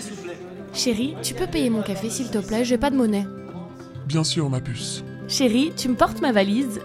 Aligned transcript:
s'il 0.00 0.14
vous 0.14 0.22
plaît. 0.22 0.38
Chérie, 0.72 1.16
tu 1.22 1.34
peux 1.34 1.46
payer 1.46 1.70
mon 1.70 1.82
café 1.82 2.10
s'il 2.10 2.30
te 2.30 2.38
plaît, 2.38 2.64
j'ai 2.64 2.78
pas 2.78 2.90
de 2.90 2.96
monnaie. 2.96 3.26
Bien 4.06 4.24
sûr, 4.24 4.48
ma 4.50 4.60
puce. 4.60 5.04
Chérie, 5.28 5.72
tu 5.76 5.88
me 5.88 5.94
portes 5.94 6.20
ma 6.20 6.32
valise 6.32 6.80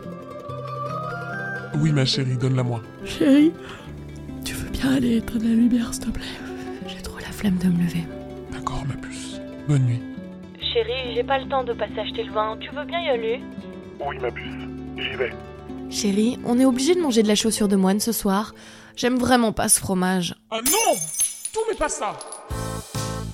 Oui, 1.80 1.92
ma 1.92 2.06
chérie, 2.06 2.38
donne-la 2.38 2.64
moi. 2.64 2.82
Chérie, 3.06 3.52
tu 4.44 4.54
veux 4.54 4.70
bien 4.70 4.96
aller 4.96 5.18
éteindre 5.18 5.46
la 5.46 5.52
lumière 5.56 5.94
s'il 5.94 6.06
te 6.06 6.10
plaît? 6.12 6.24
J'ai 6.88 7.02
trop 7.02 7.18
la 7.18 7.32
flemme 7.32 7.58
de 7.58 7.68
me 7.68 7.84
lever. 7.84 8.04
D'accord, 8.52 8.84
ma 8.88 8.96
puce. 8.96 9.40
Bonne 9.68 9.84
nuit. 9.86 10.00
Chérie, 10.74 11.16
j'ai 11.16 11.24
pas 11.24 11.40
le 11.40 11.48
temps 11.50 11.64
de 11.64 11.74
passer 11.74 12.00
acheter 12.00 12.24
le 12.24 12.32
vin, 12.34 12.58
tu 12.60 12.70
veux 12.76 12.86
bien 12.86 13.02
y 13.02 13.10
aller? 13.10 13.42
Oui, 14.06 14.18
ma 14.20 14.32
puce. 14.32 14.54
J'y 14.98 15.16
vais. 15.18 15.34
Chérie, 15.90 16.40
on 16.46 16.60
est 16.60 16.66
obligé 16.66 16.96
de 16.96 17.02
manger 17.02 17.24
de 17.24 17.28
la 17.28 17.36
chaussure 17.36 17.68
de 17.68 17.76
moine 17.76 18.00
ce 18.00 18.12
soir. 18.12 18.54
J'aime 18.96 19.18
vraiment 19.18 19.52
pas 19.52 19.70
ce 19.70 19.80
fromage. 19.80 20.36
Ah 20.52 20.60
non 20.64 20.96
Tout 21.54 21.60
mais 21.70 21.76
pas 21.76 21.90
ça 21.90 22.16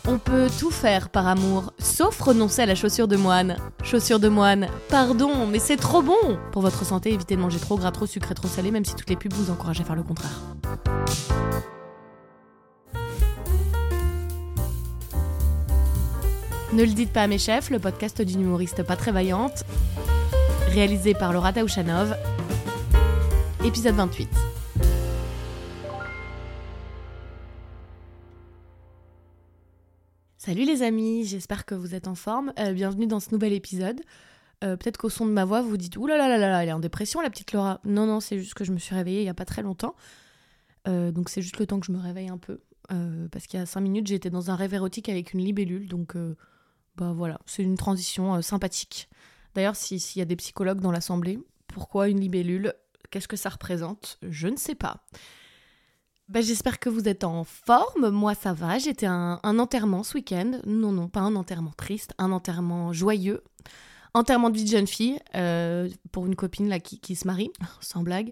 On 0.08 0.18
peut 0.18 0.48
tout 0.60 0.72
faire 0.72 1.10
par 1.10 1.28
amour, 1.28 1.74
sauf 1.78 2.20
renoncer 2.20 2.64
à 2.64 2.66
la 2.66 2.74
chaussure 2.74 3.08
de 3.08 3.16
moine. 3.16 3.58
Chaussure 3.84 4.20
de 4.20 4.30
moine, 4.30 4.68
pardon, 4.90 5.46
mais 5.46 5.60
c'est 5.60 5.78
trop 5.78 6.02
bon 6.02 6.40
Pour 6.52 6.64
votre 6.64 6.84
santé, 6.84 7.14
évitez 7.14 7.36
de 7.36 7.42
manger 7.42 7.60
trop 7.60 7.78
gras, 7.78 7.92
trop 7.92 8.08
sucré, 8.08 8.34
trop 8.34 8.48
salé, 8.48 8.72
même 8.72 8.84
si 8.84 8.96
toutes 8.96 9.10
les 9.10 9.16
pubs 9.16 9.34
vous 9.34 9.52
encouragent 9.52 9.82
à 9.82 9.84
faire 9.84 9.96
le 9.96 10.04
contraire. 10.04 10.42
Ne 16.74 16.84
le 16.84 16.94
dites 16.94 17.12
pas 17.12 17.24
à 17.24 17.28
mes 17.28 17.38
chefs, 17.38 17.70
le 17.70 17.80
podcast 17.80 18.22
d'une 18.22 18.42
humoriste 18.42 18.82
pas 18.84 18.96
très 18.96 19.12
vaillante, 19.12 19.66
réalisé 20.70 21.14
par 21.14 21.34
Laura 21.34 21.54
Taouchanov, 21.54 22.16
épisode 23.64 23.96
28. 23.96 24.51
Salut 30.44 30.66
les 30.66 30.82
amis, 30.82 31.24
j'espère 31.24 31.66
que 31.66 31.76
vous 31.76 31.94
êtes 31.94 32.08
en 32.08 32.16
forme. 32.16 32.52
Euh, 32.58 32.74
bienvenue 32.74 33.06
dans 33.06 33.20
ce 33.20 33.30
nouvel 33.32 33.54
épisode. 33.54 34.02
Euh, 34.64 34.76
Peut-être 34.76 34.98
qu'au 34.98 35.08
son 35.10 35.28
de 35.28 35.32
ma 35.32 35.46
voix, 35.46 35.62
vous 35.62 35.78
dites 35.78 35.98
Ouh 35.98 36.08
là 36.08 36.18
là 36.18 36.28
là 36.28 36.40
là, 36.40 36.64
elle 36.64 36.70
est 36.70 36.74
en 36.74 36.80
dépression 36.80 37.22
la 37.22 37.30
petite 37.30 37.54
Laura. 37.54 37.80
Non, 37.86 38.08
non, 38.08 38.20
c'est 38.20 38.40
juste 38.40 38.56
que 38.56 38.64
je 38.64 38.72
me 38.72 38.80
suis 38.80 38.96
réveillée 38.96 39.20
il 39.20 39.26
n'y 39.26 39.30
a 39.30 39.36
pas 39.36 39.46
très 39.46 39.62
longtemps. 39.62 39.96
Euh, 40.88 41.12
donc 41.12 41.30
c'est 41.30 41.44
juste 41.44 41.60
le 41.60 41.68
temps 41.68 41.80
que 41.80 41.86
je 41.86 41.92
me 41.92 42.00
réveille 42.00 42.30
un 42.30 42.40
peu. 42.40 42.60
Parce 43.32 43.46
qu'il 43.48 43.58
y 43.58 43.64
a 43.64 43.66
5 43.68 43.80
minutes, 43.82 44.08
j'étais 44.08 44.30
dans 44.32 44.50
un 44.52 44.56
rêve 44.56 44.74
érotique 44.74 45.08
avec 45.10 45.32
une 45.34 45.40
libellule. 45.40 45.88
Donc 45.88 46.18
bah 46.98 47.14
voilà, 47.14 47.40
c'est 47.46 47.62
une 47.64 47.78
transition 47.78 48.42
sympathique. 48.42 49.08
D'ailleurs, 49.54 49.78
si- 49.78 49.98
s'il 50.00 50.20
y 50.20 50.24
a 50.24 50.26
des 50.26 50.36
psychologues 50.36 50.82
dans 50.82 50.92
l'assemblée, 50.92 51.40
pourquoi 51.68 52.10
une 52.10 52.20
libellule? 52.20 52.74
Qu'est-ce 53.10 53.30
que 53.30 53.38
ça 53.38 53.48
représente? 53.50 54.18
Je 54.28 54.48
ne 54.50 54.58
sais 54.58 54.76
pas. 54.76 55.06
Bah, 56.32 56.40
J'espère 56.40 56.80
que 56.80 56.88
vous 56.88 57.10
êtes 57.10 57.26
en 57.26 57.44
forme. 57.44 58.10
Moi, 58.10 58.36
ça 58.36 58.54
va. 58.54 58.78
J'étais 58.78 59.06
un, 59.06 59.42
un 59.44 59.60
enterrement 59.60 60.02
ce 60.02 60.14
week-end. 60.14 60.62
Non, 60.66 60.94
non, 60.94 61.10
pas 61.10 61.20
un 61.20 61.36
enterrement 61.36 61.74
triste, 61.76 62.14
un 62.18 62.32
enterrement 62.32 62.94
joyeux. 62.94 63.44
Enterrement 64.14 64.50
de 64.50 64.56
vie 64.56 64.64
de 64.64 64.70
jeune 64.70 64.88
fille 64.88 65.20
euh, 65.36 65.90
pour 66.14 66.26
une 66.26 66.38
copine 66.38 66.70
là 66.70 66.80
qui, 66.80 67.02
qui 67.02 67.18
se 67.18 67.28
marie, 67.28 67.52
sans 67.82 68.02
blague. 68.02 68.32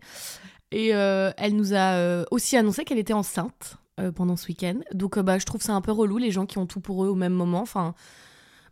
Et 0.71 0.95
euh, 0.95 1.31
elle 1.35 1.57
nous 1.57 1.73
a 1.73 1.95
euh, 1.95 2.23
aussi 2.31 2.55
annoncé 2.55 2.85
qu'elle 2.85 2.99
était 2.99 3.13
enceinte 3.13 3.75
pendant 4.15 4.37
ce 4.37 4.47
week-end. 4.47 4.79
Donc, 4.93 5.19
bah, 5.19 5.37
je 5.37 5.45
trouve 5.45 5.61
ça 5.61 5.73
un 5.73 5.81
peu 5.81 5.91
relou, 5.91 6.17
les 6.17 6.31
gens 6.31 6.45
qui 6.45 6.57
ont 6.57 6.65
tout 6.65 6.79
pour 6.79 7.03
eux 7.03 7.09
au 7.09 7.15
même 7.15 7.33
moment. 7.33 7.59
Enfin, 7.59 7.95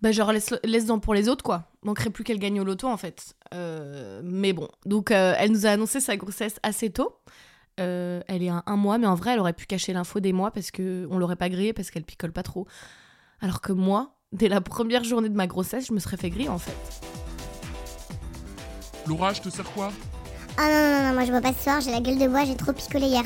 bah, 0.02 0.14
genre, 0.14 0.31
laisse, 0.31 0.53
laisse-en 0.64 1.00
pour 1.00 1.14
les 1.14 1.28
autres, 1.28 1.44
quoi. 1.44 1.69
Manquerait 1.84 2.12
plus 2.12 2.23
qu'elle 2.23 2.39
gagne 2.39 2.62
au 2.62 2.64
loto, 2.64 2.88
en 2.88 2.95
fait. 2.95 3.36
Mais 4.23 4.53
bon. 4.53 4.69
Donc, 4.86 5.12
elle 5.12 5.52
nous 5.52 5.66
a 5.66 5.72
annoncé 5.72 6.00
sa 6.00 6.16
grossesse 6.16 6.62
assez 6.64 6.91
tôt. 6.91 7.12
Euh, 7.80 8.22
elle 8.28 8.42
est 8.44 8.50
à 8.50 8.64
un 8.66 8.75
mois, 8.75 8.97
mais 8.97 9.08
en 9.08 9.16
vrai, 9.16 9.33
elle 9.33 9.39
aurait 9.39 9.53
pu 9.53 9.66
cacher 9.66 9.94
l'info 9.94 10.20
des 10.20 10.33
mois 10.33 10.52
parce 10.52 10.72
que 10.72 11.08
on 11.11 11.17
l'aurait 11.20 11.36
pas 11.36 11.50
grillée 11.50 11.73
parce 11.73 11.92
qu'elle 11.92 12.03
picole 12.03 12.31
pas 12.31 12.44
trop. 12.44 12.66
Alors 13.39 13.61
que 13.61 13.72
moi, 13.72 14.16
dès 14.31 14.50
la 14.50 14.61
première 14.61 15.03
journée 15.03 15.30
de 15.30 15.36
ma 15.36 15.45
grossesse, 15.47 15.88
je 15.88 15.94
me 15.94 16.00
serais 16.00 16.17
fait 16.17 16.30
griller 16.30 16.50
en 16.50 16.58
fait. 16.58 16.75
Laura, 19.08 19.34
je 19.34 19.42
te 19.42 19.50
sers 19.50 19.72
quoi? 19.73 19.92
Ah 20.57 20.63
non, 20.63 21.01
non, 21.01 21.07
non, 21.09 21.13
moi 21.13 21.25
je 21.25 21.31
bois 21.31 21.41
pas 21.41 21.53
ce 21.53 21.63
soir, 21.63 21.81
j'ai 21.81 21.91
la 21.91 22.01
gueule 22.01 22.18
de 22.18 22.28
bois, 22.28 22.44
j'ai 22.46 22.56
trop 22.56 22.74
picolé 22.74 23.06
hier. 23.06 23.24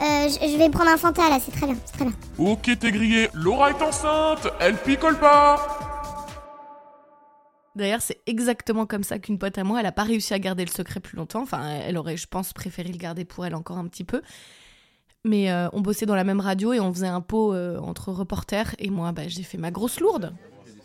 Euh, 0.00 0.28
je, 0.28 0.48
je 0.50 0.56
vais 0.56 0.70
prendre 0.70 0.90
un 0.90 0.96
Fanta 0.96 1.28
là, 1.28 1.38
c'est 1.38 1.52
très 1.52 1.66
bien, 1.66 1.76
c'est 1.84 1.92
très 1.92 2.04
bien. 2.06 2.14
Ok, 2.38 2.70
t'es 2.78 2.90
grillé. 2.90 3.28
Laura 3.34 3.70
est 3.70 3.82
enceinte 3.82 4.48
Elle 4.58 4.78
picole 4.78 5.18
pas 5.18 5.89
D'ailleurs, 7.80 8.02
c'est 8.02 8.20
exactement 8.26 8.84
comme 8.84 9.02
ça 9.02 9.18
qu'une 9.18 9.38
pote 9.38 9.56
à 9.56 9.64
moi, 9.64 9.80
elle 9.80 9.86
a 9.86 9.92
pas 9.92 10.02
réussi 10.02 10.34
à 10.34 10.38
garder 10.38 10.64
le 10.64 10.70
secret 10.70 11.00
plus 11.00 11.16
longtemps. 11.16 11.40
Enfin, 11.42 11.62
elle 11.66 11.96
aurait, 11.96 12.18
je 12.18 12.26
pense, 12.26 12.52
préféré 12.52 12.90
le 12.92 12.98
garder 12.98 13.24
pour 13.24 13.46
elle 13.46 13.54
encore 13.54 13.78
un 13.78 13.86
petit 13.86 14.04
peu. 14.04 14.20
Mais 15.24 15.50
euh, 15.50 15.68
on 15.72 15.80
bossait 15.80 16.06
dans 16.06 16.14
la 16.14 16.24
même 16.24 16.40
radio 16.40 16.74
et 16.74 16.80
on 16.80 16.92
faisait 16.92 17.06
un 17.06 17.22
pot 17.22 17.54
euh, 17.54 17.78
entre 17.78 18.12
reporters. 18.12 18.74
Et 18.78 18.90
moi, 18.90 19.12
bah, 19.12 19.22
j'ai 19.28 19.42
fait 19.42 19.58
ma 19.58 19.70
grosse 19.70 19.98
lourde. 19.98 20.34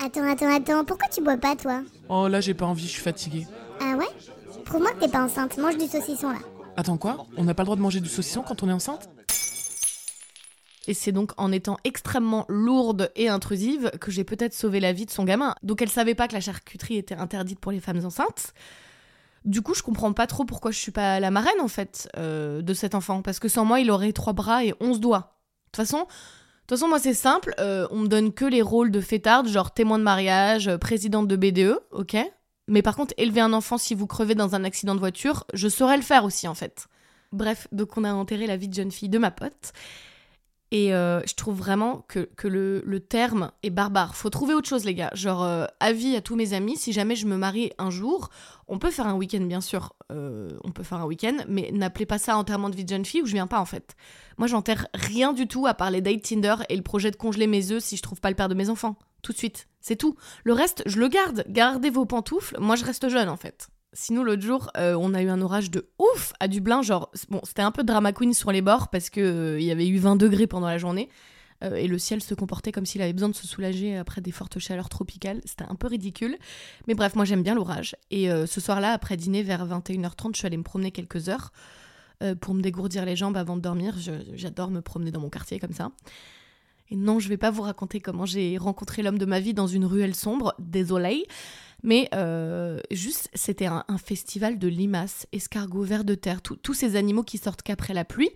Attends, 0.03 0.25
attends, 0.27 0.53
attends, 0.53 0.85
pourquoi 0.85 1.07
tu 1.09 1.21
bois 1.21 1.37
pas 1.37 1.55
toi? 1.55 1.81
Oh 2.09 2.27
là 2.27 2.41
j'ai 2.41 2.53
pas 2.53 2.65
envie, 2.65 2.83
je 2.83 2.91
suis 2.91 3.01
fatiguée. 3.01 3.47
Ah 3.81 3.95
ouais? 3.95 4.07
Prouve-moi 4.65 4.91
que 4.91 4.99
t'es 4.99 5.07
pas 5.07 5.23
enceinte, 5.23 5.57
mange 5.57 5.77
du 5.77 5.87
saucisson 5.87 6.31
là. 6.31 6.39
Attends 6.75 6.97
quoi? 6.97 7.25
On 7.37 7.45
n'a 7.45 7.53
pas 7.53 7.63
le 7.63 7.67
droit 7.67 7.77
de 7.77 7.81
manger 7.81 8.01
du 8.01 8.09
saucisson 8.09 8.41
quand 8.41 8.61
on 8.61 8.69
est 8.69 8.73
enceinte? 8.73 9.09
Et 10.87 10.93
c'est 10.93 11.11
donc 11.11 11.31
en 11.37 11.51
étant 11.51 11.77
extrêmement 11.83 12.45
lourde 12.47 13.11
et 13.15 13.27
intrusive 13.27 13.91
que 13.99 14.11
j'ai 14.11 14.23
peut-être 14.23 14.53
sauvé 14.53 14.79
la 14.79 14.93
vie 14.93 15.05
de 15.05 15.11
son 15.11 15.23
gamin. 15.23 15.55
Donc 15.63 15.81
elle 15.81 15.89
savait 15.89 16.15
pas 16.15 16.27
que 16.27 16.33
la 16.33 16.41
charcuterie 16.41 16.97
était 16.97 17.15
interdite 17.15 17.59
pour 17.59 17.71
les 17.71 17.79
femmes 17.79 18.05
enceintes. 18.05 18.53
Du 19.45 19.61
coup, 19.61 19.75
je 19.75 19.83
comprends 19.83 20.11
pas 20.13 20.27
trop 20.27 20.43
pourquoi 20.43 20.71
je 20.71 20.79
suis 20.79 20.91
pas 20.91 21.19
la 21.19 21.29
marraine 21.31 21.59
en 21.61 21.67
fait 21.67 22.09
euh, 22.17 22.61
de 22.61 22.73
cet 22.73 22.95
enfant. 22.95 23.21
Parce 23.21 23.39
que 23.39 23.47
sans 23.47 23.65
moi, 23.65 23.79
il 23.79 23.91
aurait 23.91 24.11
trois 24.11 24.33
bras 24.33 24.65
et 24.65 24.73
onze 24.79 24.99
doigts. 24.99 25.37
De 25.67 25.71
toute 25.71 25.87
façon, 25.87 26.07
façon, 26.67 26.87
moi 26.87 26.99
c'est 26.99 27.13
simple. 27.13 27.53
euh, 27.59 27.87
on 27.91 27.99
me 27.99 28.07
donne 28.07 28.33
que 28.33 28.45
les 28.45 28.61
rôles 28.61 28.91
de 28.91 29.01
fêtarde, 29.01 29.47
genre 29.47 29.71
témoin 29.73 29.99
de 29.99 30.03
mariage, 30.03 30.67
euh, 30.67 30.77
présidente 30.77 31.27
de 31.27 31.35
BDE, 31.35 31.79
ok? 31.91 32.17
Mais 32.67 32.81
par 32.81 32.95
contre, 32.95 33.13
élever 33.17 33.41
un 33.41 33.53
enfant 33.53 33.77
si 33.77 33.93
vous 33.93 34.07
crevez 34.07 34.33
dans 34.33 34.55
un 34.55 34.63
accident 34.63 34.95
de 34.95 34.99
voiture, 34.99 35.45
je 35.53 35.67
saurais 35.67 35.97
le 35.97 36.03
faire 36.03 36.23
aussi 36.23 36.47
en 36.47 36.55
fait. 36.55 36.87
Bref, 37.31 37.67
donc 37.71 37.97
on 37.97 38.03
a 38.03 38.13
enterré 38.13 38.47
la 38.47 38.57
vie 38.57 38.69
de 38.69 38.73
jeune 38.73 38.91
fille 38.91 39.09
de 39.09 39.19
ma 39.19 39.29
pote. 39.29 39.73
Et 40.71 40.93
euh, 40.93 41.21
je 41.27 41.35
trouve 41.35 41.57
vraiment 41.57 42.05
que, 42.07 42.27
le, 42.43 42.99
terme 42.99 43.51
est 43.63 43.69
barbare. 43.69 44.15
Faut 44.15 44.29
trouver 44.29 44.53
autre 44.53 44.67
chose, 44.67 44.83
les 44.83 44.95
gars. 44.95 45.11
Genre, 45.13 45.43
euh, 45.43 45.65
avis 45.79 46.15
à 46.15 46.21
tous 46.21 46.35
mes 46.35 46.53
amis, 46.53 46.75
si 46.75 46.91
jamais 46.91 47.15
je 47.15 47.27
me 47.27 47.37
marie 47.37 47.71
un 47.77 47.91
jour, 47.91 48.29
on 48.67 48.79
peut 48.79 48.89
faire 48.89 49.07
un 49.07 49.13
week-end, 49.13 49.41
bien 49.41 49.61
sûr. 49.61 49.93
Euh, 50.11 50.49
on 50.63 50.71
peut 50.71 50.83
faire 50.83 50.99
un 50.99 51.05
week-end, 51.05 51.37
mais 51.47 51.69
n'appelez 51.71 52.05
pas 52.05 52.17
ça 52.17 52.35
enterrement 52.35 52.69
de 52.69 52.75
vie 52.75 52.83
de 52.83 52.89
jeune 52.89 53.05
fille 53.05 53.21
où 53.21 53.27
je 53.27 53.33
viens 53.33 53.47
pas, 53.47 53.59
en 53.59 53.65
fait. 53.65 53.95
Moi, 54.37 54.47
j'enterre 54.47 54.87
rien 54.93 55.33
du 55.33 55.47
tout 55.47 55.67
à 55.67 55.75
part 55.75 55.91
les 55.91 56.01
Tinder 56.19 56.55
et 56.69 56.75
le 56.75 56.83
projet 56.83 57.11
de 57.11 57.15
congeler 57.15 57.47
mes 57.47 57.71
œufs 57.71 57.83
si 57.83 57.95
je 57.95 58.01
trouve 58.01 58.19
pas 58.19 58.29
le 58.29 58.35
père 58.35 58.49
de 58.49 58.55
mes 58.55 58.69
enfants. 58.69 58.95
Tout 59.21 59.33
de 59.33 59.37
suite. 59.37 59.67
C'est 59.81 59.95
tout. 59.95 60.15
Le 60.43 60.53
reste, 60.53 60.83
je 60.87 60.99
le 60.99 61.07
garde. 61.07 61.45
Gardez 61.47 61.89
vos 61.89 62.05
pantoufles. 62.05 62.57
Moi, 62.59 62.75
je 62.75 62.85
reste 62.85 63.07
jeune, 63.07 63.29
en 63.29 63.37
fait. 63.37 63.69
Sinon, 63.97 64.23
l'autre 64.23 64.41
jour, 64.41 64.69
euh, 64.75 64.93
on 64.99 65.13
a 65.13 65.21
eu 65.21 65.29
un 65.29 65.41
orage 65.41 65.71
de 65.71 65.87
ouf 65.99 66.33
à 66.41 66.49
Dublin. 66.49 66.81
Genre, 66.81 67.09
bon, 67.29 67.39
c'était 67.43 67.61
un 67.61 67.71
peu 67.71 67.83
drama 67.83 68.11
queen 68.11 68.33
sur 68.33 68.51
les 68.51 68.61
bords 68.61 68.89
parce 68.89 69.09
que 69.09 69.21
euh, 69.21 69.61
y 69.61 69.71
avait 69.71 69.87
eu 69.87 69.97
20 69.97 70.17
degrés 70.17 70.47
pendant 70.47 70.67
la 70.67 70.77
journée. 70.77 71.07
Euh, 71.63 71.75
et 71.75 71.87
le 71.87 71.97
ciel 71.97 72.21
se 72.21 72.33
comportait 72.33 72.73
comme 72.73 72.85
s'il 72.85 73.01
avait 73.01 73.13
besoin 73.13 73.29
de 73.29 73.35
se 73.35 73.47
soulager 73.47 73.95
après 73.95 74.19
des 74.19 74.31
fortes 74.31 74.59
chaleurs 74.59 74.89
tropicales. 74.89 75.39
C'était 75.45 75.63
un 75.63 75.75
peu 75.75 75.87
ridicule. 75.87 76.37
Mais 76.89 76.93
bref, 76.93 77.15
moi 77.15 77.23
j'aime 77.23 77.41
bien 77.41 77.55
l'orage. 77.55 77.95
Et 78.11 78.27
ce 78.27 78.59
soir-là, 78.59 78.91
après 78.91 79.15
dîner, 79.15 79.43
vers 79.43 79.65
21h30, 79.65 80.33
je 80.33 80.39
suis 80.39 80.45
allée 80.45 80.57
me 80.57 80.63
promener 80.63 80.91
quelques 80.91 81.29
heures 81.29 81.53
pour 82.41 82.53
me 82.53 82.61
dégourdir 82.61 83.05
les 83.05 83.15
jambes 83.15 83.37
avant 83.37 83.55
de 83.55 83.61
dormir. 83.61 83.95
J'adore 84.33 84.71
me 84.71 84.81
promener 84.81 85.11
dans 85.11 85.21
mon 85.21 85.29
quartier 85.29 85.59
comme 85.59 85.73
ça. 85.73 85.91
Et 86.89 86.95
non, 86.95 87.19
je 87.19 87.29
vais 87.29 87.37
pas 87.37 87.49
vous 87.49 87.63
raconter 87.63 87.99
comment 87.99 88.25
j'ai 88.25 88.57
rencontré 88.57 89.01
l'homme 89.01 89.17
de 89.17 89.25
ma 89.25 89.39
vie 89.39 89.53
dans 89.53 89.67
une 89.67 89.85
ruelle 89.85 90.15
sombre, 90.15 90.53
désolé. 90.59 91.25
Mais 91.83 92.09
euh, 92.13 92.79
juste, 92.91 93.29
c'était 93.33 93.67
un, 93.67 93.83
festival 93.97 94.57
de 94.59 94.67
limaces, 94.67 95.27
escargots, 95.31 95.83
vers 95.83 96.03
de 96.03 96.15
terre, 96.15 96.41
tous 96.41 96.73
ces 96.73 96.95
animaux 96.95 97.23
qui 97.23 97.37
sortent 97.37 97.61
qu'après 97.61 97.93
la 97.93 98.05
pluie. 98.05 98.31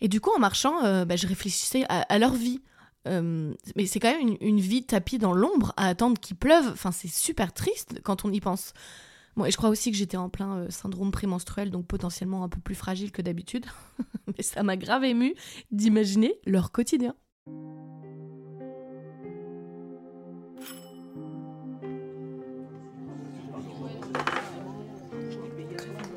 Et 0.00 0.08
du 0.08 0.20
coup, 0.20 0.30
en 0.34 0.38
marchant, 0.38 0.84
euh, 0.84 1.04
bah, 1.04 1.16
je 1.16 1.26
réfléchissais 1.26 1.84
à, 1.88 2.18
leur 2.18 2.34
vie. 2.34 2.60
Euh, 3.06 3.54
mais 3.76 3.86
c'est 3.86 4.00
quand 4.00 4.12
même 4.12 4.36
une, 4.40 4.60
vie 4.60 4.84
tapie 4.84 5.18
dans 5.18 5.32
l'ombre 5.32 5.72
à 5.76 5.86
attendre 5.86 6.18
qu'il 6.20 6.36
pleuve. 6.36 6.68
Enfin, 6.72 6.92
c'est 6.92 7.08
super 7.08 7.52
triste 7.52 8.00
quand 8.04 8.24
on 8.24 8.32
y 8.32 8.40
pense. 8.40 8.72
Bon, 9.36 9.44
et 9.44 9.50
je 9.50 9.56
crois 9.56 9.70
aussi 9.70 9.90
que 9.90 9.96
j'étais 9.96 10.16
en 10.16 10.28
plein 10.28 10.68
syndrome 10.70 11.10
prémenstruel, 11.10 11.70
donc 11.70 11.86
potentiellement 11.86 12.42
un 12.42 12.48
peu 12.48 12.60
plus 12.60 12.74
fragile 12.74 13.12
que 13.12 13.22
d'habitude. 13.22 13.66
mais 14.26 14.42
ça 14.42 14.62
m'a 14.62 14.76
grave 14.76 15.04
ému 15.04 15.34
d'imaginer 15.70 16.34
leur 16.46 16.72
quotidien. 16.72 17.14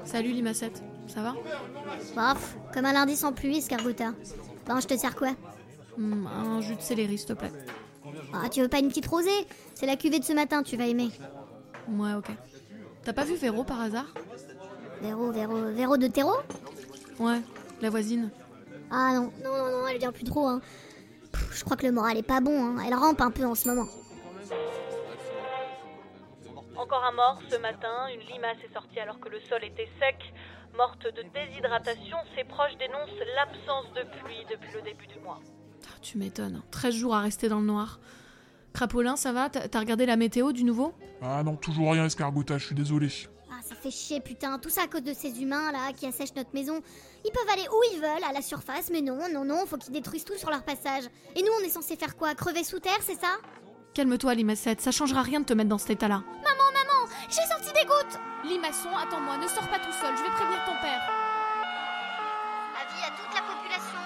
Salut 0.05 0.31
Limacette, 0.31 0.83
ça 1.07 1.21
va? 1.21 1.35
Bof, 2.15 2.57
comme 2.73 2.85
un 2.85 2.93
lundi 2.93 3.15
sans 3.15 3.31
pluie, 3.33 3.57
escargota. 3.57 4.13
Bon, 4.67 4.79
je 4.79 4.87
te 4.87 4.97
sers 4.97 5.15
quoi? 5.15 5.29
Hmm, 5.97 6.27
Un 6.27 6.61
jus 6.61 6.75
de 6.75 6.81
céleri, 6.81 7.17
s'il 7.17 7.27
te 7.27 7.33
plaît. 7.33 7.51
Ah, 8.33 8.49
tu 8.49 8.61
veux 8.61 8.67
pas 8.67 8.79
une 8.79 8.89
petite 8.89 9.05
rosée? 9.07 9.29
C'est 9.73 9.85
la 9.85 9.95
cuvée 9.95 10.19
de 10.19 10.25
ce 10.25 10.33
matin, 10.33 10.63
tu 10.63 10.75
vas 10.77 10.85
aimer. 10.87 11.09
Ouais, 11.89 12.13
ok. 12.13 12.27
T'as 13.03 13.13
pas 13.13 13.23
vu 13.23 13.35
Véro 13.35 13.63
par 13.63 13.81
hasard? 13.81 14.13
Véro, 15.01 15.31
Véro, 15.31 15.55
Véro 15.71 15.97
de 15.97 16.07
terreau 16.07 16.35
Ouais, 17.19 17.41
la 17.81 17.89
voisine. 17.89 18.29
Ah 18.91 19.13
non, 19.15 19.31
non, 19.43 19.57
non, 19.57 19.71
non, 19.81 19.87
elle 19.87 19.97
vient 19.97 20.11
plus 20.11 20.23
trop, 20.25 20.47
hein. 20.47 20.61
Je 21.61 21.65
crois 21.65 21.77
que 21.77 21.85
le 21.85 21.91
moral 21.91 22.17
est 22.17 22.23
pas 22.23 22.41
bon, 22.41 22.59
hein. 22.59 22.83
elle 22.87 22.95
rampe 22.95 23.21
un 23.21 23.29
peu 23.29 23.45
en 23.45 23.53
ce 23.53 23.69
moment. 23.69 23.87
Encore 26.75 27.03
un 27.05 27.11
mort 27.11 27.39
ce 27.51 27.55
matin, 27.57 28.07
une 28.11 28.21
limace 28.33 28.57
est 28.67 28.73
sortie 28.73 28.99
alors 28.99 29.19
que 29.19 29.29
le 29.29 29.39
sol 29.47 29.63
était 29.63 29.87
sec. 29.99 30.33
Morte 30.75 31.03
de 31.03 31.21
déshydratation, 31.35 32.17
ses 32.35 32.45
proches 32.45 32.75
dénoncent 32.79 33.11
l'absence 33.35 33.85
de 33.93 34.01
pluie 34.23 34.43
depuis 34.49 34.73
le 34.73 34.81
début 34.81 35.05
du 35.05 35.19
mois. 35.19 35.39
Ah, 35.85 35.99
Tu 36.01 36.17
m'étonnes. 36.17 36.63
13 36.71 36.95
jours 36.95 37.13
à 37.13 37.21
rester 37.21 37.47
dans 37.47 37.59
le 37.59 37.67
noir. 37.67 37.99
Crapolin, 38.73 39.15
ça 39.15 39.31
va? 39.31 39.49
T'as 39.49 39.79
regardé 39.79 40.07
la 40.07 40.15
météo 40.15 40.53
du 40.53 40.63
nouveau? 40.63 40.95
Ah 41.21 41.43
non, 41.43 41.57
toujours 41.57 41.91
rien, 41.91 42.05
escargota, 42.05 42.57
je 42.57 42.65
suis 42.65 42.75
désolé. 42.75 43.09
Ça 43.71 43.77
fait 43.77 43.91
chier, 43.91 44.19
putain, 44.19 44.59
tout 44.59 44.69
ça 44.69 44.81
à 44.83 44.87
cause 44.87 45.01
de 45.01 45.13
ces 45.13 45.41
humains 45.41 45.71
là 45.71 45.93
qui 45.95 46.05
assèchent 46.05 46.35
notre 46.35 46.53
maison. 46.53 46.81
Ils 47.23 47.31
peuvent 47.31 47.47
aller 47.53 47.65
où 47.69 47.79
ils 47.93 48.01
veulent, 48.01 48.23
à 48.29 48.33
la 48.33 48.41
surface, 48.41 48.89
mais 48.91 48.99
non, 48.99 49.29
non, 49.31 49.45
non, 49.45 49.65
faut 49.65 49.77
qu'ils 49.77 49.93
détruisent 49.93 50.25
tout 50.25 50.35
sur 50.35 50.49
leur 50.49 50.63
passage. 50.63 51.05
Et 51.37 51.41
nous, 51.41 51.53
on 51.57 51.63
est 51.63 51.69
censé 51.69 51.95
faire 51.95 52.17
quoi? 52.17 52.35
Crever 52.35 52.65
sous 52.65 52.81
terre, 52.81 52.99
c'est 53.01 53.17
ça? 53.17 53.37
Calme-toi, 53.93 54.35
Limacette, 54.35 54.81
ça 54.81 54.91
changera 54.91 55.21
rien 55.21 55.39
de 55.39 55.45
te 55.45 55.53
mettre 55.53 55.69
dans 55.69 55.77
cet 55.77 55.91
état-là. 55.91 56.21
Maman, 56.43 56.67
maman, 56.75 57.13
j'ai 57.29 57.47
sorti 57.47 57.71
des 57.71 57.87
gouttes 57.87 58.19
Limaçon, 58.43 58.91
attends-moi, 58.91 59.37
ne 59.37 59.47
sors 59.47 59.69
pas 59.69 59.79
tout 59.79 59.93
seul, 60.01 60.17
je 60.17 60.23
vais 60.23 60.35
prévenir 60.35 60.59
ton 60.65 60.75
père. 60.81 61.01
Avis 62.75 63.03
à 63.07 63.11
toute 63.15 63.33
la 63.33 63.41
population. 63.47 64.03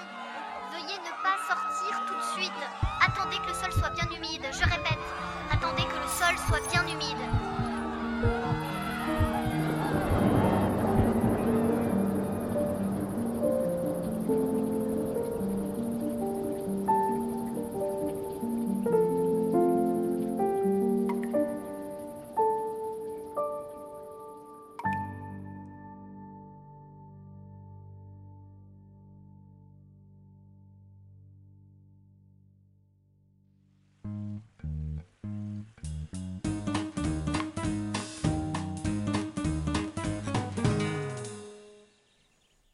Veuillez 0.70 0.98
ne 1.02 1.10
pas 1.26 1.42
sortir 1.42 2.06
tout 2.06 2.14
de 2.14 2.38
suite. 2.38 2.62
Attendez 3.02 3.38
que 3.42 3.48
le 3.48 3.54
sol 3.54 3.72
soit 3.72 3.90
bien 3.90 4.06
humide. 4.14 4.46
Je 4.52 4.62
répète, 4.62 5.02
attendez 5.50 5.82
que 5.82 5.98
le 5.98 6.06
sol 6.06 6.38
soit 6.46 6.62
bien 6.70 6.75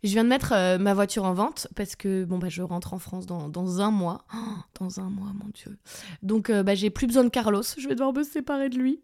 Je 0.03 0.11
viens 0.11 0.25
de 0.25 0.29
mettre 0.29 0.53
euh, 0.53 0.79
ma 0.79 0.95
voiture 0.95 1.25
en 1.25 1.33
vente 1.33 1.69
parce 1.77 1.95
que 1.95 2.25
bon 2.25 2.39
bah 2.39 2.49
je 2.49 2.63
rentre 2.63 2.93
en 2.93 2.99
France 2.99 3.25
dans, 3.27 3.81
un 3.81 3.91
mois. 3.93 4.25
Dans 4.81 4.99
un 4.99 5.09
mois, 5.09 5.29
mon 5.33 5.49
dieu. 5.55 5.79
Donc 6.23 6.51
euh, 6.51 6.65
bah, 6.65 6.75
j'ai 6.75 6.91
plus 6.91 7.07
besoin 7.07 7.23
de 7.23 7.29
Carlos. 7.29 7.63
Je 7.79 7.87
vais 7.87 7.95
devoir 7.95 8.13
me 8.13 8.25
séparer 8.25 8.69
de 8.69 8.77
lui. 8.77 9.01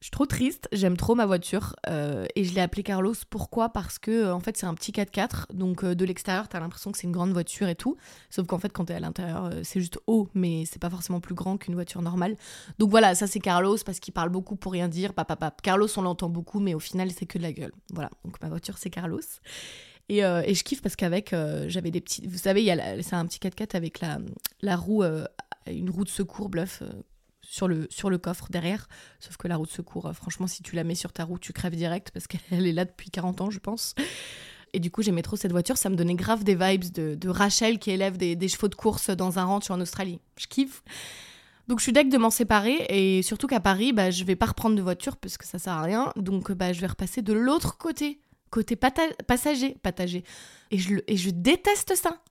Je 0.00 0.06
suis 0.06 0.10
trop 0.10 0.26
triste. 0.26 0.68
J'aime 0.72 0.96
trop 0.96 1.14
ma 1.14 1.26
voiture 1.26 1.76
euh, 1.88 2.26
et 2.34 2.42
je 2.42 2.54
l'ai 2.54 2.60
appelé 2.60 2.82
Carlos. 2.82 3.14
Pourquoi? 3.30 3.68
Parce 3.68 4.00
que 4.00 4.32
en 4.32 4.40
fait 4.40 4.56
c'est 4.56 4.66
un 4.66 4.74
petit 4.74 4.90
4x4. 4.90 5.54
Donc 5.54 5.84
de 5.84 6.04
l'extérieur 6.04 6.48
t'as 6.48 6.58
l'impression 6.58 6.90
que 6.90 6.98
c'est 6.98 7.06
une 7.06 7.12
grande 7.12 7.32
voiture 7.32 7.68
et 7.68 7.76
tout. 7.76 7.96
Sauf 8.28 8.48
qu'en 8.48 8.58
fait 8.58 8.70
quand 8.70 8.86
t'es 8.86 8.94
à 8.94 9.00
l'intérieur 9.00 9.48
c'est 9.62 9.78
juste 9.78 10.00
haut, 10.08 10.28
mais 10.34 10.64
c'est 10.64 10.80
pas 10.80 10.90
forcément 10.90 11.20
plus 11.20 11.36
grand 11.36 11.56
qu'une 11.56 11.74
voiture 11.74 12.02
normale. 12.02 12.34
Donc 12.80 12.90
voilà, 12.90 13.14
ça 13.14 13.28
c'est 13.28 13.38
Carlos 13.38 13.78
parce 13.86 14.00
qu'il 14.00 14.12
parle 14.12 14.30
beaucoup 14.30 14.56
pour 14.56 14.72
rien 14.72 14.88
dire. 14.88 15.14
Papa. 15.14 15.54
Carlos 15.62 15.86
on 15.96 16.02
l'entend 16.02 16.28
beaucoup, 16.28 16.58
mais 16.58 16.74
au 16.74 16.80
final 16.80 17.12
c'est 17.12 17.26
que 17.26 17.38
de 17.38 17.44
la 17.44 17.52
gueule. 17.52 17.72
Voilà. 17.92 18.10
Donc 18.24 18.42
ma 18.42 18.48
voiture 18.48 18.78
c'est 18.78 18.90
Carlos. 18.90 19.20
Et, 20.08 20.24
euh, 20.24 20.42
et 20.44 20.54
je 20.54 20.64
kiffe 20.64 20.82
parce 20.82 20.96
qu'avec, 20.96 21.32
euh, 21.32 21.66
j'avais 21.68 21.90
des 21.90 22.00
petits. 22.00 22.26
Vous 22.26 22.38
savez, 22.38 22.64
c'est 23.02 23.14
un 23.14 23.26
petit 23.26 23.38
4x4 23.38 23.76
avec 23.76 24.00
la, 24.00 24.18
la 24.60 24.76
roue, 24.76 25.02
euh, 25.02 25.24
une 25.66 25.90
roue 25.90 26.04
de 26.04 26.10
secours 26.10 26.48
bluff 26.48 26.82
sur, 27.42 27.68
le, 27.68 27.86
sur 27.90 28.10
le 28.10 28.18
coffre 28.18 28.48
derrière. 28.50 28.88
Sauf 29.20 29.36
que 29.36 29.48
la 29.48 29.56
roue 29.56 29.66
de 29.66 29.70
secours, 29.70 30.10
franchement, 30.14 30.46
si 30.46 30.62
tu 30.62 30.76
la 30.76 30.84
mets 30.84 30.94
sur 30.94 31.12
ta 31.12 31.24
roue, 31.24 31.38
tu 31.38 31.52
crèves 31.52 31.76
direct 31.76 32.10
parce 32.10 32.26
qu'elle 32.26 32.66
est 32.66 32.72
là 32.72 32.84
depuis 32.84 33.10
40 33.10 33.40
ans, 33.40 33.50
je 33.50 33.58
pense. 33.58 33.94
Et 34.74 34.80
du 34.80 34.90
coup, 34.90 35.02
j'aimais 35.02 35.22
trop 35.22 35.36
cette 35.36 35.52
voiture. 35.52 35.76
Ça 35.76 35.90
me 35.90 35.96
donnait 35.96 36.14
grave 36.14 36.44
des 36.44 36.54
vibes 36.54 36.92
de, 36.92 37.28
Rachel 37.28 37.78
qui 37.78 37.90
élève 37.90 38.16
des, 38.16 38.48
chevaux 38.48 38.68
de 38.68 38.74
course 38.74 39.10
dans 39.10 39.38
un 39.38 39.44
ranch 39.44 39.70
en 39.70 39.80
Australie. 39.80 40.18
Je 40.36 40.46
kiffe. 40.46 40.82
Donc 41.68 41.78
je 41.78 41.84
suis 41.84 41.92
deck 41.92 42.08
de 42.08 42.18
m'en 42.18 42.30
séparer 42.30 42.86
et 42.88 43.22
surtout 43.22 43.46
qu'à 43.46 43.60
Paris, 43.60 43.92
bah, 43.92 44.10
je 44.10 44.24
vais 44.24 44.34
pas 44.34 44.46
reprendre 44.46 44.74
de 44.74 44.82
voiture 44.82 45.16
parce 45.16 45.36
que 45.36 45.46
ça 45.46 45.58
sert 45.58 45.74
à 45.74 45.82
rien. 45.82 46.12
Donc 46.16 46.50
bah, 46.52 46.72
je 46.72 46.80
vais 46.80 46.88
repasser 46.88 47.22
de 47.22 47.32
l'autre 47.32 47.78
côté, 47.78 48.18
côté 48.52 48.76
passager, 48.76 49.76
patager. 49.82 50.22
Et 50.70 50.78
je, 50.78 51.30
déteste 51.30 51.96
ça. 51.96 52.22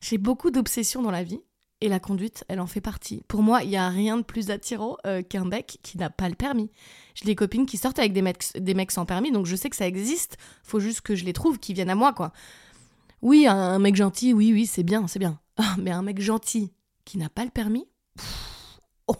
J'ai 0.00 0.18
beaucoup 0.18 0.50
d'obsessions 0.50 1.02
dans 1.02 1.12
la 1.12 1.22
vie 1.22 1.40
et 1.80 1.88
la 1.88 2.00
conduite, 2.00 2.44
elle 2.48 2.60
en 2.60 2.66
fait 2.66 2.80
partie. 2.80 3.22
Pour 3.28 3.42
moi, 3.42 3.62
il 3.62 3.70
y 3.70 3.76
a 3.76 3.88
rien 3.88 4.16
de 4.16 4.22
plus 4.22 4.50
attirant 4.50 4.96
euh, 5.06 5.22
qu'un 5.22 5.44
mec 5.44 5.78
qui 5.82 5.96
n'a 5.96 6.10
pas 6.10 6.28
le 6.28 6.34
permis. 6.34 6.72
J'ai 7.14 7.26
des 7.26 7.36
copines 7.36 7.66
qui 7.66 7.76
sortent 7.76 8.00
avec 8.00 8.12
des 8.12 8.22
mecs, 8.22 8.46
des 8.56 8.74
mecs 8.74 8.90
sans 8.90 9.06
permis, 9.06 9.30
donc 9.30 9.46
je 9.46 9.54
sais 9.54 9.70
que 9.70 9.76
ça 9.76 9.86
existe. 9.86 10.36
Faut 10.64 10.80
juste 10.80 11.02
que 11.02 11.14
je 11.14 11.24
les 11.24 11.32
trouve, 11.32 11.58
qui 11.58 11.72
viennent 11.72 11.90
à 11.90 11.94
moi, 11.94 12.12
quoi. 12.12 12.32
Oui, 13.22 13.46
un, 13.46 13.54
un 13.54 13.78
mec 13.78 13.94
gentil, 13.94 14.34
oui, 14.34 14.52
oui, 14.52 14.66
c'est 14.66 14.82
bien, 14.82 15.06
c'est 15.06 15.20
bien. 15.20 15.38
Ah, 15.56 15.76
mais 15.78 15.92
un 15.92 16.02
mec 16.02 16.20
gentil 16.20 16.72
qui 17.04 17.18
n'a 17.18 17.28
pas 17.28 17.44
le 17.44 17.50
permis, 17.50 17.86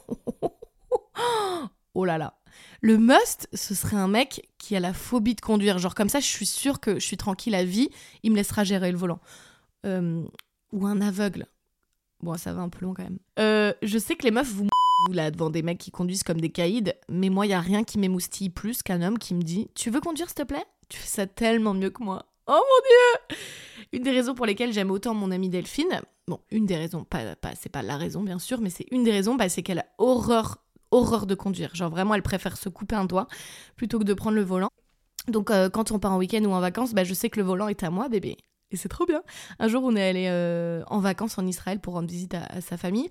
Oh 1.95 2.05
là 2.05 2.19
là. 2.19 2.40
Le 2.83 2.97
must, 2.97 3.49
ce 3.53 3.75
serait 3.75 3.97
un 3.97 4.09
mec 4.09 4.49
qui 4.59 4.75
a 4.75 4.81
la 4.81 4.93
phobie 4.93 5.35
de 5.35 5.41
conduire. 5.41 5.79
Genre 5.79 5.95
comme 5.95 6.09
ça, 6.09 6.21
je 6.21 6.27
suis 6.27 6.47
sûre 6.47 6.81
que 6.81 6.95
je 6.95 7.05
suis 7.05 7.17
tranquille 7.17 7.55
à 7.55 7.65
vie, 7.65 7.91
il 8.23 8.31
me 8.31 8.37
laissera 8.37 8.65
gérer 8.65 8.91
le 8.91 8.99
volant. 8.99 9.21
Euh, 9.87 10.23
ou 10.73 10.87
un 10.87 11.01
aveugle. 11.01 11.47
Bon, 12.23 12.37
ça 12.37 12.53
va 12.53 12.63
un 12.63 12.69
peu 12.69 12.85
long 12.85 12.95
quand 12.95 13.03
même. 13.03 13.19
Euh, 13.39 13.73
je 13.83 13.99
sais 13.99 14.15
que 14.15 14.25
les 14.25 14.31
meufs, 14.31 14.53
vous 14.53 14.67
vous 15.07 15.13
là 15.13 15.31
devant 15.31 15.51
des 15.51 15.63
mecs 15.63 15.79
qui 15.79 15.91
conduisent 15.91 16.23
comme 16.23 16.41
des 16.41 16.51
caïds, 16.51 16.93
mais 17.09 17.31
moi, 17.31 17.47
il 17.47 17.51
y 17.51 17.55
a 17.55 17.61
rien 17.61 17.85
qui 17.85 17.99
m'émoustille 17.99 18.51
plus 18.51 18.83
qu'un 18.83 19.01
homme 19.03 19.19
qui 19.19 19.35
me 19.35 19.43
dit 19.43 19.69
«Tu 19.75 19.91
veux 19.91 20.01
conduire, 20.01 20.29
s'il 20.29 20.37
te 20.37 20.43
plaît?» 20.43 20.65
Tu 20.89 20.99
fais 20.99 21.09
ça 21.09 21.27
tellement 21.27 21.73
mieux 21.73 21.91
que 21.91 22.03
moi. 22.03 22.27
Oh 22.47 22.53
mon 22.53 23.37
dieu 23.37 23.39
Une 23.93 24.03
des 24.03 24.11
raisons 24.11 24.35
pour 24.35 24.45
lesquelles 24.45 24.73
j'aime 24.73 24.91
autant 24.91 25.15
mon 25.15 25.31
amie 25.31 25.49
Delphine, 25.49 26.03
bon, 26.27 26.41
une 26.51 26.67
des 26.67 26.77
raisons, 26.77 27.05
pas, 27.05 27.37
pas, 27.37 27.53
c'est 27.59 27.71
pas 27.71 27.83
la 27.83 27.97
raison 27.97 28.23
bien 28.23 28.39
sûr, 28.39 28.61
mais 28.61 28.71
c'est 28.71 28.87
une 28.91 29.05
des 29.05 29.13
raisons, 29.13 29.37
bah, 29.37 29.49
c'est 29.49 29.63
qu'elle 29.63 29.79
a 29.79 29.87
horreur, 29.99 30.59
horreur 30.91 31.27
de 31.27 31.35
conduire. 31.35 31.75
Genre 31.75 31.91
vraiment, 31.91 32.15
elle 32.15 32.23
préfère 32.23 32.57
se 32.57 32.69
couper 32.69 32.97
un 32.97 33.05
doigt 33.05 33.29
plutôt 33.77 33.99
que 33.99 34.05
de 34.05 34.15
prendre 34.15 34.37
le 34.37 34.43
volant. 34.43 34.71
Donc 35.29 35.51
euh, 35.51 35.69
quand 35.69 35.93
on 35.93 35.99
part 35.99 36.13
en 36.13 36.19
week-end 36.19 36.43
ou 36.45 36.53
en 36.53 36.61
vacances, 36.61 36.95
bah, 36.95 37.05
je 37.05 37.15
sais 37.15 37.31
que 37.31 37.39
le 37.39 37.47
volant 37.47 37.69
est 37.69 37.83
à 37.83 37.91
moi, 37.91 38.09
bébé. 38.09 38.37
Et 38.71 38.77
c'est 38.77 38.89
trop 38.89 39.07
bien. 39.07 39.23
Un 39.59 39.69
jour, 39.69 39.83
on 39.85 39.97
est 39.97 40.09
allé 40.09 40.27
euh, 40.29 40.83
en 40.87 41.01
vacances 41.01 41.39
en 41.39 41.47
Israël 41.47 41.81
pour 41.81 41.95
rendre 41.95 42.09
visite 42.09 42.35
à, 42.35 42.45
à 42.45 42.61
sa 42.61 42.77
famille. 42.77 43.11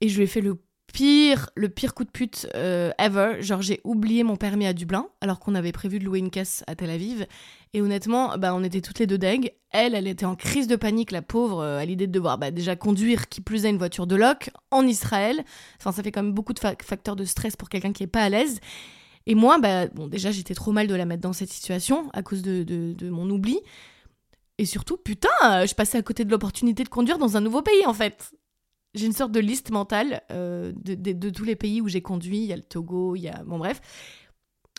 Et 0.00 0.08
je 0.08 0.16
lui 0.16 0.24
ai 0.24 0.26
fait 0.26 0.40
le 0.40 0.58
pire, 0.94 1.50
le 1.56 1.68
pire 1.68 1.92
coup 1.92 2.04
de 2.04 2.10
pute 2.10 2.46
euh, 2.54 2.92
ever. 2.98 3.42
Genre, 3.42 3.60
j'ai 3.60 3.80
oublié 3.82 4.22
mon 4.22 4.36
permis 4.36 4.64
à 4.64 4.72
Dublin, 4.72 5.08
alors 5.20 5.40
qu'on 5.40 5.56
avait 5.56 5.72
prévu 5.72 5.98
de 5.98 6.04
louer 6.04 6.20
une 6.20 6.30
caisse 6.30 6.62
à 6.68 6.76
Tel 6.76 6.88
Aviv. 6.88 7.26
Et 7.72 7.82
honnêtement, 7.82 8.38
bah, 8.38 8.54
on 8.54 8.62
était 8.62 8.80
toutes 8.80 9.00
les 9.00 9.08
deux 9.08 9.18
deg. 9.18 9.52
Elle, 9.70 9.96
elle 9.96 10.06
était 10.06 10.24
en 10.24 10.36
crise 10.36 10.68
de 10.68 10.76
panique, 10.76 11.10
la 11.10 11.20
pauvre, 11.20 11.60
euh, 11.60 11.78
à 11.78 11.84
l'idée 11.84 12.06
de 12.06 12.12
devoir 12.12 12.38
bah, 12.38 12.52
déjà 12.52 12.76
conduire, 12.76 13.28
qui 13.28 13.40
plus 13.40 13.64
est 13.64 13.70
une 13.70 13.76
voiture 13.76 14.06
de 14.06 14.14
loc, 14.14 14.50
en 14.70 14.86
Israël. 14.86 15.44
Enfin, 15.80 15.90
ça 15.90 16.04
fait 16.04 16.12
quand 16.12 16.22
même 16.22 16.32
beaucoup 16.32 16.52
de 16.52 16.60
fa- 16.60 16.76
facteurs 16.80 17.16
de 17.16 17.24
stress 17.24 17.56
pour 17.56 17.68
quelqu'un 17.68 17.92
qui 17.92 18.04
est 18.04 18.06
pas 18.06 18.22
à 18.22 18.28
l'aise. 18.28 18.60
Et 19.26 19.34
moi, 19.34 19.58
bah, 19.58 19.88
bon, 19.88 20.06
déjà, 20.06 20.30
j'étais 20.30 20.54
trop 20.54 20.70
mal 20.70 20.86
de 20.86 20.94
la 20.94 21.06
mettre 21.06 21.22
dans 21.22 21.32
cette 21.32 21.50
situation 21.50 22.08
à 22.12 22.22
cause 22.22 22.42
de 22.42 23.10
mon 23.10 23.28
oubli. 23.28 23.58
Et 24.58 24.66
surtout, 24.66 24.96
putain, 24.96 25.28
euh, 25.44 25.66
je 25.66 25.74
passais 25.74 25.98
à 25.98 26.02
côté 26.02 26.24
de 26.24 26.30
l'opportunité 26.30 26.84
de 26.84 26.88
conduire 26.88 27.18
dans 27.18 27.36
un 27.36 27.40
nouveau 27.40 27.62
pays, 27.62 27.84
en 27.86 27.94
fait. 27.94 28.32
J'ai 28.94 29.06
une 29.06 29.12
sorte 29.12 29.32
de 29.32 29.40
liste 29.40 29.70
mentale 29.70 30.22
euh, 30.30 30.72
de, 30.74 31.30
tous 31.30 31.44
les 31.44 31.56
pays 31.56 31.80
où 31.80 31.88
j'ai 31.88 32.02
conduit. 32.02 32.38
Il 32.38 32.44
y 32.44 32.52
a 32.52 32.56
le 32.56 32.62
Togo, 32.62 33.16
il 33.16 33.22
y 33.22 33.28
a... 33.28 33.42
Bon, 33.44 33.58
bref. 33.58 33.80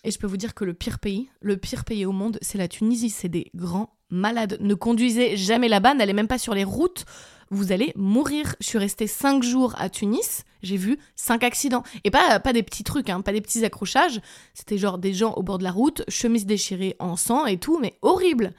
Et 0.03 0.11
je 0.11 0.19
peux 0.19 0.27
vous 0.27 0.37
dire 0.37 0.53
que 0.53 0.63
le 0.63 0.73
pire 0.73 0.99
pays, 0.99 1.29
le 1.41 1.57
pire 1.57 1.83
pays 1.83 2.05
au 2.05 2.11
monde, 2.11 2.37
c'est 2.41 2.57
la 2.57 2.67
Tunisie. 2.67 3.09
C'est 3.09 3.29
des 3.29 3.51
grands 3.55 3.97
malades. 4.09 4.57
Ne 4.61 4.73
conduisez 4.73 5.35
jamais 5.35 5.67
là-bas, 5.67 5.93
n'allez 5.93 6.13
même 6.13 6.27
pas 6.27 6.37
sur 6.37 6.53
les 6.53 6.63
routes. 6.63 7.05
Vous 7.51 7.71
allez 7.71 7.91
mourir. 7.95 8.55
Je 8.59 8.67
suis 8.67 8.77
restée 8.77 9.07
cinq 9.07 9.43
jours 9.43 9.75
à 9.77 9.89
Tunis. 9.89 10.43
J'ai 10.63 10.77
vu 10.77 10.97
cinq 11.15 11.43
accidents. 11.43 11.83
Et 12.03 12.11
pas, 12.11 12.39
pas 12.39 12.53
des 12.53 12.63
petits 12.63 12.83
trucs, 12.83 13.09
hein, 13.09 13.21
pas 13.21 13.33
des 13.33 13.41
petits 13.41 13.65
accrochages. 13.65 14.21
C'était 14.53 14.77
genre 14.77 14.97
des 14.97 15.13
gens 15.13 15.33
au 15.33 15.43
bord 15.43 15.57
de 15.57 15.63
la 15.63 15.71
route, 15.71 16.03
chemise 16.07 16.45
déchirée 16.45 16.95
en 16.99 17.17
sang 17.17 17.45
et 17.45 17.57
tout, 17.57 17.79
mais 17.79 17.97
horrible. 18.01 18.53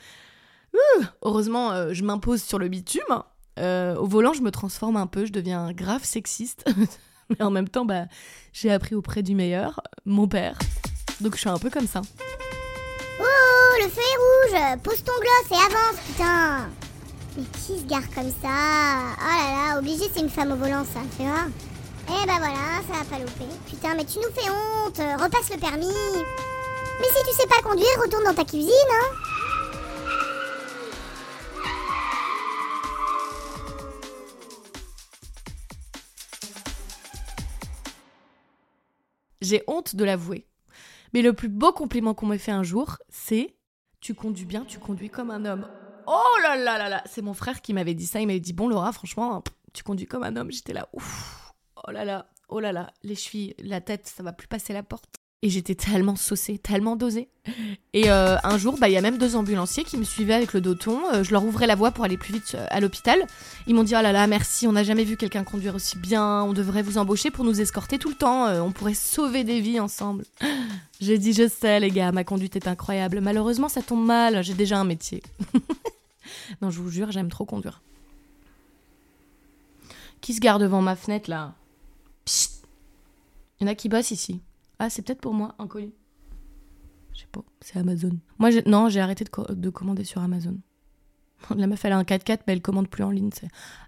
Heureusement, 1.23 1.73
euh, 1.73 1.93
je 1.93 2.05
m'impose 2.05 2.43
sur 2.43 2.59
le 2.59 2.69
bitume. 2.69 3.23
Euh, 3.59 3.97
au 3.97 4.07
volant, 4.07 4.33
je 4.33 4.43
me 4.43 4.51
transforme 4.51 4.97
un 4.97 5.07
peu, 5.07 5.25
je 5.27 5.33
deviens 5.33 5.73
grave 5.73 6.05
sexiste. 6.05 6.65
Mais 7.31 7.43
en 7.43 7.51
même 7.51 7.69
temps, 7.69 7.85
bah, 7.85 8.05
j'ai 8.53 8.71
appris 8.71 8.95
auprès 8.95 9.23
du 9.23 9.35
meilleur, 9.35 9.81
mon 10.05 10.29
père. 10.29 10.59
Donc 11.21 11.35
je 11.35 11.41
suis 11.41 11.49
un 11.49 11.59
peu 11.59 11.71
comme 11.71 11.87
ça. 11.87 12.03
Oh, 13.21 13.83
le 13.83 13.89
feu 13.89 14.01
est 14.01 14.55
rouge 14.55 14.83
Pose 14.83 15.03
ton 15.03 15.13
gloss 15.13 15.51
et 15.51 15.55
avance, 15.55 16.01
putain 16.07 16.69
Mais 17.37 17.45
qui 17.53 17.81
se 17.81 17.87
gare 17.87 18.09
comme 18.15 18.31
ça? 18.43 19.15
Oh 19.19 19.43
là 19.43 19.73
là, 19.73 19.79
obligé, 19.79 20.05
c'est 20.13 20.21
une 20.21 20.29
femme 20.29 20.53
au 20.53 20.57
volant, 20.57 20.85
ça, 20.85 21.01
tu 21.17 21.25
vois 21.25 21.47
Eh 22.09 22.27
bah 22.27 22.35
voilà, 22.39 22.83
ça 22.89 23.01
a 23.01 23.05
pas 23.05 23.19
loupé. 23.19 23.45
Putain, 23.69 23.95
mais 23.97 24.05
tu 24.05 24.19
nous 24.19 24.35
fais 24.35 24.51
honte 24.51 24.99
Repasse 25.21 25.51
le 25.51 25.59
permis 25.59 25.87
Mais 27.01 27.07
si 27.07 27.25
tu 27.29 27.35
sais 27.35 27.49
pas 27.49 27.67
conduire, 27.67 27.89
retourne 28.01 28.25
dans 28.25 28.35
ta 28.35 28.45
cuisine, 28.45 28.71
hein 28.71 29.25
j'ai 39.47 39.62
honte 39.67 39.97
de 39.97 40.05
l'avouer. 40.05 40.47
Mais 41.12 41.23
le 41.23 41.33
plus 41.33 41.49
beau 41.49 41.73
compliment 41.73 42.15
qu'on 42.15 42.26
m'ait 42.26 42.38
fait 42.38 42.53
un 42.53 42.62
jour, 42.62 42.99
c'est 43.09 43.57
Tu 44.00 44.15
conduis 44.15 44.45
bien, 44.45 44.65
tu 44.65 44.79
conduis 44.79 45.11
comme 45.11 45.31
un 45.31 45.45
homme. 45.45 45.67
Oh 46.07 46.37
là 46.43 46.57
là 46.57 46.79
là 46.79 46.88
là 46.88 47.03
C'est 47.07 47.23
mon 47.23 47.35
frère 47.35 47.61
qui 47.62 47.73
m'avait 47.73 47.95
dit 47.95 48.07
ça. 48.07 48.21
Il 48.21 48.26
m'avait 48.26 48.41
dit 48.41 48.53
Bon, 48.53 48.69
Laura, 48.69 48.93
franchement, 48.93 49.41
pff, 49.41 49.55
tu 49.73 49.83
conduis 49.83 50.07
comme 50.07 50.23
un 50.23 50.37
homme. 50.37 50.50
J'étais 50.53 50.73
là, 50.73 50.88
ouf 50.93 51.53
Oh 51.87 51.91
là 51.91 52.05
là, 52.05 52.29
oh 52.49 52.61
là 52.61 52.73
là, 52.73 52.93
les 53.03 53.15
chevilles, 53.15 53.55
la 53.59 53.81
tête, 53.81 54.07
ça 54.07 54.23
va 54.23 54.33
plus 54.33 54.49
passer 54.49 54.73
la 54.73 54.83
porte. 54.83 55.17
Et 55.43 55.50
j'étais 55.50 55.75
tellement 55.75 56.16
saucée, 56.16 56.59
tellement 56.59 56.97
dosée. 56.97 57.28
Et 57.93 58.11
euh, 58.11 58.37
un 58.43 58.57
jour, 58.57 58.78
bah, 58.78 58.88
il 58.88 58.93
y 58.93 58.97
a 58.97 59.02
même 59.02 59.19
deux 59.19 59.37
ambulanciers 59.37 59.85
qui 59.85 59.99
me 59.99 60.05
suivaient 60.05 60.35
avec 60.35 60.55
le 60.55 60.62
doton. 60.62 60.99
Euh, 61.12 61.23
je 61.23 61.31
leur 61.31 61.45
ouvrais 61.45 61.66
la 61.66 61.75
voie 61.75 61.90
pour 61.90 62.05
aller 62.05 62.16
plus 62.16 62.33
vite 62.33 62.55
euh, 62.55 62.66
à 62.71 62.81
l'hôpital. 62.81 63.25
Ils 63.66 63.75
m'ont 63.75 63.85
dit 63.85 63.95
Oh 63.97 64.02
là 64.02 64.12
là, 64.12 64.26
merci, 64.26 64.66
on 64.66 64.73
n'a 64.73 64.83
jamais 64.83 65.05
vu 65.05 65.16
quelqu'un 65.16 65.45
conduire 65.45 65.75
aussi 65.75 65.99
bien. 65.99 66.43
On 66.43 66.55
devrait 66.55 66.83
vous 66.83 66.97
embaucher 66.97 67.31
pour 67.31 67.45
nous 67.45 67.61
escorter 67.61 67.99
tout 67.99 68.09
le 68.09 68.14
temps. 68.14 68.47
On 68.62 68.73
pourrait 68.73 68.95
sauver 68.95 69.45
des 69.45 69.61
vies 69.61 69.78
ensemble. 69.78 70.25
J'ai 71.00 71.19
dit 71.19 71.35
Je 71.35 71.47
sais, 71.49 71.81
les 71.81 71.90
gars, 71.90 72.12
ma 72.12 72.25
conduite 72.25 72.57
est 72.57 72.66
incroyable. 72.66 73.21
Malheureusement, 73.21 73.69
ça 73.69 73.83
tombe 73.83 74.05
mal. 74.05 74.43
J'ai 74.43 74.55
déjà 74.55 74.78
un 74.78 74.85
métier. 74.85 75.23
non, 76.62 76.71
je 76.71 76.81
vous 76.81 76.90
jure, 76.90 77.12
j'aime 77.12 77.28
trop 77.28 77.45
conduire. 77.45 77.83
Qui 80.23 80.33
se 80.33 80.40
garde 80.40 80.62
devant 80.62 80.81
ma 80.81 80.97
fenêtre 80.97 81.28
là? 81.28 81.55
Psst 82.25 82.64
Il 83.61 83.64
y 83.66 83.69
en 83.69 83.73
a 83.73 83.75
qui 83.75 83.88
bossent 83.88 84.11
ici. 84.11 84.40
Ah, 84.78 84.90
c'est 84.90 85.02
peut-être 85.02 85.21
pour 85.21 85.35
moi, 85.35 85.54
un 85.59 85.66
colis. 85.66 85.95
Je 87.14 87.21
sais 87.21 87.26
pas, 87.33 87.42
c'est 87.61 87.78
Amazon. 87.78 88.18
Moi, 88.38 88.50
non, 88.66 88.88
j'ai 88.88 89.00
arrêté 89.00 89.25
de, 89.25 89.30
co- 89.30 89.47
de 89.54 89.71
commander 89.71 90.04
sur 90.04 90.21
Amazon. 90.21 90.59
La 91.56 91.66
meuf, 91.66 91.85
elle 91.85 91.92
a 91.92 91.99
un 91.99 92.02
4x4, 92.04 92.40
mais 92.47 92.52
elle 92.52 92.62
commande 92.62 92.88
plus 92.88 93.04
en 93.04 93.11
ligne. 93.11 93.30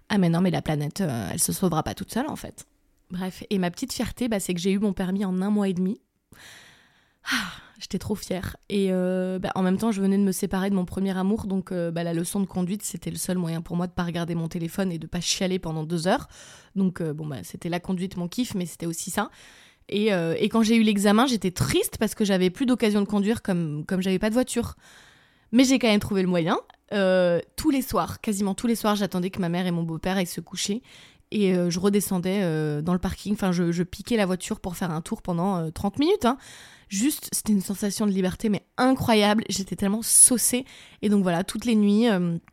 Ah, 0.09 0.17
mais 0.17 0.29
non, 0.29 0.41
mais 0.41 0.51
la 0.51 0.61
planète, 0.61 1.01
euh, 1.01 1.29
elle 1.31 1.39
se 1.39 1.51
sauvera 1.53 1.83
pas 1.83 1.93
toute 1.93 2.11
seule, 2.11 2.27
en 2.27 2.35
fait. 2.35 2.65
Bref, 3.11 3.43
et 3.49 3.57
ma 3.59 3.69
petite 3.71 3.93
fierté, 3.93 4.27
bah, 4.27 4.39
c'est 4.39 4.53
que 4.53 4.59
j'ai 4.59 4.71
eu 4.71 4.79
mon 4.79 4.93
permis 4.93 5.25
en 5.25 5.41
un 5.41 5.49
mois 5.49 5.67
et 5.67 5.73
demi. 5.73 5.99
Ah, 7.25 7.51
J'étais 7.79 7.97
trop 7.99 8.15
fière. 8.15 8.57
Et 8.67 8.87
euh, 8.91 9.39
bah, 9.39 9.51
en 9.55 9.61
même 9.61 9.77
temps, 9.77 9.91
je 9.93 10.01
venais 10.01 10.17
de 10.17 10.23
me 10.23 10.31
séparer 10.33 10.69
de 10.69 10.75
mon 10.75 10.83
premier 10.85 11.15
amour, 11.17 11.45
donc 11.47 11.71
euh, 11.71 11.91
bah, 11.91 12.03
la 12.03 12.13
leçon 12.13 12.39
de 12.41 12.45
conduite, 12.45 12.83
c'était 12.83 13.09
le 13.09 13.15
seul 13.17 13.37
moyen 13.37 13.61
pour 13.61 13.77
moi 13.77 13.87
de 13.87 13.93
pas 13.93 14.03
regarder 14.03 14.35
mon 14.35 14.47
téléphone 14.49 14.91
et 14.91 14.99
de 14.99 15.07
pas 15.07 15.21
chialer 15.21 15.59
pendant 15.59 15.83
deux 15.83 16.05
heures. 16.07 16.27
Donc, 16.75 16.99
euh, 16.99 17.13
bon, 17.13 17.25
bah, 17.25 17.37
c'était 17.43 17.69
la 17.69 17.79
conduite, 17.79 18.17
mon 18.17 18.27
kiff, 18.27 18.53
mais 18.53 18.65
c'était 18.65 18.85
aussi 18.85 19.11
ça. 19.11 19.29
Et, 19.89 20.13
euh, 20.13 20.35
et 20.37 20.49
quand 20.49 20.61
j'ai 20.61 20.75
eu 20.75 20.83
l'examen, 20.83 21.25
j'étais 21.25 21.51
triste 21.51 21.97
parce 21.99 22.15
que 22.15 22.23
j'avais 22.23 22.49
plus 22.49 22.65
d'occasion 22.65 23.01
de 23.01 23.07
conduire 23.07 23.41
comme, 23.41 23.83
comme 23.85 24.01
j'avais 24.01 24.19
pas 24.19 24.29
de 24.29 24.35
voiture. 24.35 24.75
Mais 25.51 25.63
j'ai 25.63 25.79
quand 25.79 25.87
même 25.87 25.99
trouvé 25.99 26.21
le 26.21 26.27
moyen. 26.27 26.59
Euh, 26.93 27.39
tous 27.55 27.69
les 27.69 27.81
soirs, 27.81 28.21
quasiment 28.21 28.53
tous 28.53 28.67
les 28.67 28.75
soirs, 28.75 28.95
j'attendais 28.95 29.29
que 29.29 29.39
ma 29.39 29.49
mère 29.49 29.65
et 29.67 29.71
mon 29.71 29.83
beau-père 29.83 30.17
aillent 30.17 30.25
se 30.25 30.41
coucher. 30.41 30.81
Et 31.31 31.53
euh, 31.53 31.69
je 31.69 31.79
redescendais 31.79 32.41
dans 32.81 32.93
le 32.93 32.99
parking. 32.99 33.33
Enfin, 33.33 33.51
je, 33.51 33.83
piquais 33.83 34.17
la 34.17 34.25
voiture 34.25 34.59
pour 34.59 34.75
faire 34.75 34.91
un 34.91 35.01
tour 35.01 35.21
pendant 35.21 35.57
euh, 35.57 35.69
30 35.71 35.99
minutes. 35.99 36.25
hein. 36.25 36.37
Juste, 36.87 37.29
c'était 37.31 37.53
une 37.53 37.61
sensation 37.61 38.07
de 38.07 38.11
liberté, 38.11 38.49
mais 38.49 38.63
incroyable. 38.77 39.43
J'étais 39.49 39.75
tellement 39.75 40.01
saucée. 40.01 40.65
Et 41.01 41.09
donc 41.09 41.21
voilà, 41.21 41.43
toutes 41.43 41.65
les 41.65 41.75
nuits, 41.75 42.07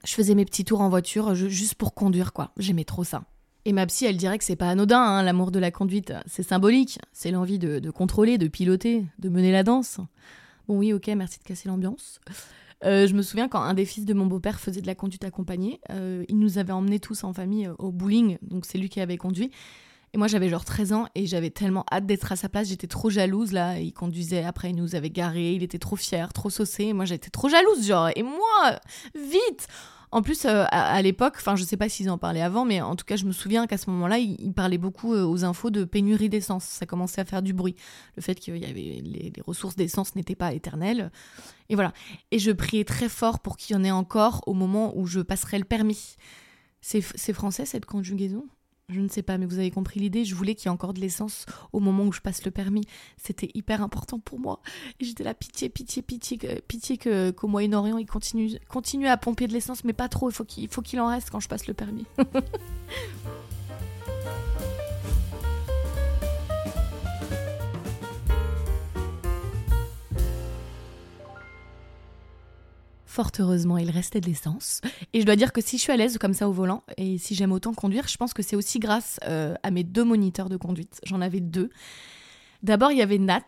je 0.05 0.15
faisais 0.15 0.35
mes 0.35 0.45
petits 0.45 0.65
tours 0.65 0.83
en 0.83 0.91
voiture 0.91 1.35
juste 1.35 1.75
pour 1.77 1.95
conduire, 1.95 2.35
quoi. 2.35 2.53
J'aimais 2.59 2.85
trop 2.85 3.03
ça. 3.03 3.23
Et 3.67 3.73
ma 3.73 3.85
psy, 3.85 4.05
elle 4.05 4.17
dirait 4.17 4.39
que 4.39 4.45
c'est 4.45 4.55
pas 4.55 4.69
anodin, 4.69 5.03
hein, 5.03 5.23
l'amour 5.25 5.51
de 5.51 5.59
la 5.59 5.73
conduite. 5.73 6.13
C'est 6.27 6.45
symbolique. 6.45 7.01
C'est 7.13 7.33
l'envie 7.33 7.59
de, 7.59 7.91
contrôler, 7.91 8.39
de 8.39 8.47
piloter, 8.47 9.05
de 9.19 9.29
mener 9.29 9.51
la 9.51 9.65
danse. 9.65 9.99
Bon, 10.69 10.79
oui, 10.79 10.93
ok, 10.93 11.09
merci 11.09 11.41
de 11.41 11.43
casser 11.43 11.69
l'ambiance. 11.69 12.21
Euh, 12.85 13.09
je 13.09 13.15
me 13.15 13.23
souviens 13.23 13.49
quand 13.49 13.61
un 13.61 13.75
des 13.75 13.85
fils 13.85 14.05
de 14.05 14.15
mon 14.15 14.27
beau-père 14.27 14.61
faisait 14.61 14.83
de 14.83 14.87
la 14.87 14.95
conduite 14.95 15.25
accompagnée, 15.25 15.81
euh, 15.91 16.25
il 16.29 16.39
nous 16.39 16.59
avait 16.59 16.73
emmenés 16.73 17.01
tous 17.01 17.25
en 17.25 17.33
famille 17.33 17.67
euh, 17.67 17.75
au 17.79 17.91
bowling, 17.91 18.37
donc 18.43 18.67
c'est 18.67 18.77
lui 18.77 18.89
qui 18.89 19.01
avait 19.01 19.17
conduit. 19.17 19.51
Et 20.13 20.19
moi 20.19 20.29
j'avais 20.29 20.51
genre 20.51 20.65
13 20.65 20.93
ans 20.93 21.07
et 21.15 21.27
j'avais 21.27 21.49
tellement 21.49 21.87
hâte 21.91 22.05
d'être 22.05 22.31
à 22.31 22.37
sa 22.37 22.51
place, 22.51 22.69
j'étais 22.69 22.87
trop 22.87 23.09
jalouse 23.09 23.53
là. 23.53 23.81
Il 23.81 23.95
conduisait, 23.95 24.45
après 24.45 24.71
il 24.71 24.77
nous 24.77 24.95
avait 24.95 25.09
garé, 25.09 25.55
il 25.55 25.63
était 25.63 25.79
trop 25.79 25.97
fier, 25.97 26.33
trop 26.35 26.51
saucé. 26.51 26.85
Et 26.85 26.93
moi 26.93 27.07
j'étais 27.07 27.31
trop 27.31 27.49
jalouse, 27.49 27.87
genre, 27.87 28.11
et 28.15 28.23
moi, 28.23 28.79
vite 29.15 29.69
En 30.13 30.23
plus, 30.23 30.45
euh, 30.45 30.65
à, 30.71 31.03
l'époque, 31.03 31.35
enfin 31.37 31.57
je 31.57 31.65
sais 31.65 31.77
pas 31.77 31.89
s'ils 31.89 32.11
en 32.11 32.19
parlaient 32.19 32.43
avant, 32.43 32.65
mais 32.65 32.81
en 32.81 32.97
tout 32.97 33.05
cas 33.05 33.17
je 33.17 33.25
me 33.25 33.33
souviens 33.33 33.67
qu'à 33.67 33.77
ce 33.77 33.91
moment-là, 33.91 34.19
il, 34.19 34.37
il 34.41 34.53
parlait 34.53 34.79
beaucoup 34.79 35.15
euh, 35.15 35.25
aux 35.25 35.45
infos 35.45 35.71
de 35.71 35.85
pénurie 35.85 36.29
d'essence. 36.29 36.65
Ça 36.65 36.87
commençait 36.87 37.21
à 37.21 37.25
faire 37.25 37.43
du 37.43 37.53
bruit. 37.53 37.75
Le 38.17 38.23
fait 38.23 38.37
qu'il 38.37 38.57
y 38.57 38.65
avait 38.65 39.01
les, 39.03 39.33
les 39.35 39.43
ressources 39.47 39.77
d'essence 39.77 40.15
n'étaient 40.15 40.37
pas 40.37 40.53
éternelles. 40.53 41.11
Et 41.69 41.75
voilà. 41.75 41.93
Et 42.31 42.39
je 42.39 42.53
priais 42.53 42.85
très 42.85 43.09
fort 43.09 43.41
pour 43.41 43.57
qu'il 43.57 43.75
y 43.75 43.79
en 43.79 43.85
ait 43.85 43.91
encore 43.91 44.43
au 44.47 44.55
moment 44.55 44.97
où 44.97 45.07
je 45.07 45.21
passerai 45.21 45.59
le 45.59 45.65
permis. 45.65 46.17
C'est 46.81 47.33
français 47.33 47.67
cette 47.67 47.85
conjugaison? 47.85 48.47
Je 48.89 49.01
ne 49.01 49.09
sais 49.09 49.23
pas, 49.23 49.37
mais 49.37 49.47
vous 49.47 49.59
avez 49.59 49.73
compris 49.73 49.99
l'idée. 49.99 50.25
Je 50.25 50.37
voulais 50.37 50.55
qu'il 50.55 50.67
y 50.67 50.69
ait 50.69 50.71
encore 50.73 50.95
de 50.95 51.01
l'essence 51.01 51.45
au 51.73 51.81
moment 51.81 52.05
où 52.05 52.13
je 52.13 52.21
passe 52.21 52.45
le 52.45 52.53
permis. 52.53 52.85
C'était 53.17 53.51
hyper 53.55 53.83
important 53.83 54.21
pour 54.21 54.39
moi. 54.39 54.61
J'étais 55.01 55.25
là, 55.25 55.35
pitié, 55.35 55.69
pitié, 55.69 56.03
pitié, 56.03 56.39
pitié 56.69 56.97
que- 56.97 57.33
qu'au 57.33 57.49
Moyen-Orient, 57.49 57.99
il 57.99 58.07
continue, 58.07 58.53
continue 58.69 59.09
à 59.09 59.17
pomper 59.17 59.49
de 59.49 59.53
l'essence, 59.53 59.83
mais 59.83 59.93
pas 59.93 60.09
trop. 60.09 60.31
Il 60.31 60.33
faut 60.35 60.45
qu'il 60.45 60.63
il 60.63 60.69
faut 60.71 60.83
qu'il 60.83 61.01
en 61.01 61.09
reste 61.09 61.31
quand 61.31 61.41
je 61.41 61.49
passe 61.49 61.67
le 61.67 61.75
permis. 61.75 62.07
Fort 73.17 73.33
heureusement, 73.39 73.79
il 73.79 73.89
restait 73.89 74.21
de 74.21 74.27
l'essence. 74.27 74.83
Et 75.15 75.23
je 75.23 75.25
dois 75.25 75.37
dire 75.37 75.55
que 75.55 75.63
si 75.63 75.79
je 75.79 75.83
suis 75.85 75.91
à 75.91 75.97
l'aise 75.97 76.19
comme 76.19 76.35
ça 76.35 76.51
au 76.51 76.53
volant, 76.53 76.83
et 76.99 77.17
si 77.17 77.35
j'aime 77.35 77.51
autant 77.51 77.73
conduire, 77.73 78.09
je 78.09 78.19
pense 78.19 78.35
que 78.35 78.43
c'est 78.43 78.57
aussi 78.57 78.79
grâce 78.79 79.19
euh, 79.25 79.55
à 79.63 79.71
mes 79.71 79.85
deux 79.85 80.05
moniteurs 80.05 80.51
de 80.51 80.59
conduite. 80.59 81.01
J'en 81.03 81.23
avais 81.23 81.41
deux. 81.41 81.71
D'abord, 82.63 82.93
il 82.93 82.99
y 82.99 83.01
avait 83.01 83.17
Nat, 83.17 83.41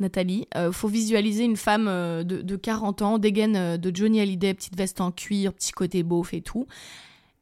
Nathalie. 0.00 0.48
Euh, 0.56 0.72
faut 0.72 0.88
visualiser 0.88 1.44
une 1.44 1.56
femme 1.56 1.86
euh, 1.86 2.24
de, 2.24 2.42
de 2.42 2.56
40 2.56 3.02
ans, 3.02 3.18
dégaine 3.18 3.54
euh, 3.54 3.76
de 3.76 3.94
Johnny 3.94 4.20
Hallyday, 4.20 4.52
petite 4.54 4.76
veste 4.76 5.00
en 5.00 5.12
cuir, 5.12 5.52
petit 5.52 5.70
côté 5.70 6.02
beauf 6.02 6.34
et 6.34 6.42
tout. 6.42 6.66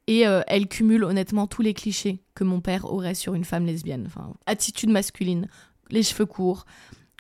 Et 0.09 0.21
elle 0.21 0.69
cumule 0.69 1.03
honnêtement 1.05 1.49
tous 1.49 1.63
les 1.63 1.75
clichés 1.75 2.21
que 2.35 2.45
mon 2.45 2.61
père 2.61 2.85
aurait 2.85 3.17
sur 3.17 3.35
une 3.35 3.45
femme 3.45 3.67
lesbienne. 3.67 4.09
Attitude 4.47 4.91
masculine, 4.91 5.49
les 5.91 6.05
cheveux 6.05 6.27
courts, 6.27 6.65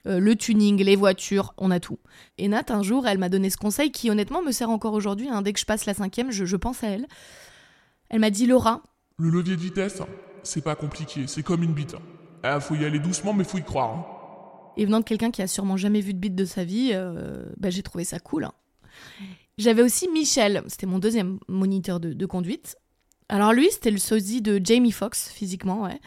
euh, 0.06 0.18
le 0.20 0.36
tuning, 0.36 0.82
les 0.82 0.96
voitures, 0.96 1.52
on 1.58 1.70
a 1.70 1.80
tout. 1.80 1.98
Et 2.38 2.48
Nat, 2.48 2.64
un 2.70 2.82
jour, 2.82 3.06
elle 3.06 3.18
m'a 3.18 3.28
donné 3.28 3.50
ce 3.50 3.56
conseil 3.56 3.90
qui, 3.92 4.10
honnêtement, 4.10 4.42
me 4.42 4.52
sert 4.52 4.70
encore 4.70 4.92
aujourd'hui. 4.94 5.28
hein. 5.28 5.42
Dès 5.42 5.52
que 5.52 5.60
je 5.60 5.64
passe 5.66 5.86
la 5.86 5.94
cinquième, 5.94 6.30
je, 6.30 6.44
je 6.44 6.56
pense 6.56 6.82
à 6.84 6.88
elle. 6.88 7.06
Elle 8.08 8.20
m'a 8.20 8.30
dit 8.30 8.46
Laura, 8.46 8.82
Le 9.18 9.30
levier 9.30 9.56
de 9.56 9.60
vitesse, 9.60 10.02
c'est 10.42 10.62
pas 10.62 10.76
compliqué, 10.76 11.26
c'est 11.26 11.42
comme 11.42 11.62
une 11.62 11.72
bite. 11.74 11.96
Ah, 12.42 12.60
faut 12.60 12.74
y 12.76 12.84
aller 12.84 12.98
doucement, 13.00 13.32
mais 13.32 13.44
faut 13.44 13.58
y 13.58 13.64
croire. 13.64 13.90
hein. 13.94 14.06
et 14.76 14.84
venant 14.84 15.00
de 15.00 15.04
quelqu'un 15.04 15.30
qui 15.30 15.42
a 15.42 15.46
sûrement 15.48 15.76
jamais 15.76 16.00
vu 16.00 16.12
de 16.14 16.18
bite 16.18 16.34
de 16.36 16.44
sa 16.44 16.62
vie, 16.64 16.90
euh, 16.92 17.44
bah, 17.56 17.70
j'ai 17.70 17.82
trouvé 17.82 18.04
ça 18.04 18.18
cool. 18.20 18.44
hein. 18.44 18.52
J'avais 19.58 19.82
aussi 19.82 20.08
Michel, 20.08 20.62
c'était 20.68 20.86
mon 20.86 20.98
deuxième 20.98 21.38
moniteur 21.48 21.98
de, 21.98 22.12
de 22.12 22.26
conduite. 22.26 22.76
Alors 23.28 23.52
lui, 23.52 23.68
c'était 23.70 23.90
le 23.90 23.98
sosie 23.98 24.40
de 24.40 24.60
Jamie 24.62 24.92
Foxx, 24.92 25.30
physiquement, 25.30 25.82
ouais. 25.82 26.00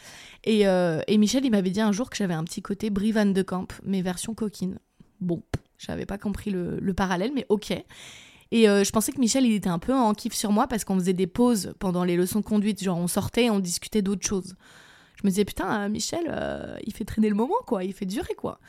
Et, 0.46 0.68
euh, 0.68 1.02
et 1.08 1.18
Michel, 1.18 1.44
il 1.44 1.52
m'avait 1.52 1.70
dit 1.70 1.82
un 1.82 1.92
jour 1.92 2.10
que 2.10 2.16
j'avais 2.16 2.34
un 2.34 2.44
petit 2.46 2.62
côté 2.62 2.90
Brie 2.90 3.12
Van 3.12 3.26
de 3.26 3.42
Camp, 3.42 3.68
mais 3.84 4.02
version 4.02 4.34
coquine. 4.34 4.80
Bon, 5.20 5.44
j'avais 5.78 6.06
pas 6.06 6.18
compris 6.18 6.50
le, 6.50 6.80
le 6.80 6.94
parallèle, 6.94 7.32
mais 7.36 7.46
ok. 7.50 7.72
Et 8.52 8.70
euh, 8.70 8.84
je 8.84 8.92
pensais 8.92 9.12
que 9.12 9.20
Michel, 9.20 9.46
il 9.46 9.54
était 9.54 9.70
un 9.70 9.80
peu 9.80 9.94
en 9.94 10.14
kiff 10.14 10.34
sur 10.34 10.52
moi 10.52 10.68
parce 10.68 10.86
qu'on 10.86 10.96
faisait 10.96 11.14
des 11.14 11.28
pauses 11.28 11.74
pendant 11.80 12.06
les 12.06 12.16
leçons 12.16 12.40
de 12.40 12.46
conduite. 12.46 12.82
Genre, 12.82 12.98
on 12.98 13.08
sortait 13.08 13.46
et 13.46 13.50
on 13.50 13.60
discutait 13.60 14.02
d'autres 14.02 14.26
choses. 14.26 14.56
Je 15.16 15.22
me 15.26 15.30
disais, 15.30 15.44
putain, 15.44 15.82
euh, 15.82 15.90
Michel, 15.90 16.80
il 16.86 16.94
fait 16.94 17.06
traîner 17.06 17.30
le 17.30 17.36
moment, 17.36 17.60
quoi. 17.68 17.84
Il 17.84 17.94
fait 17.94 18.06
durer, 18.06 18.34
quoi. 18.36 18.60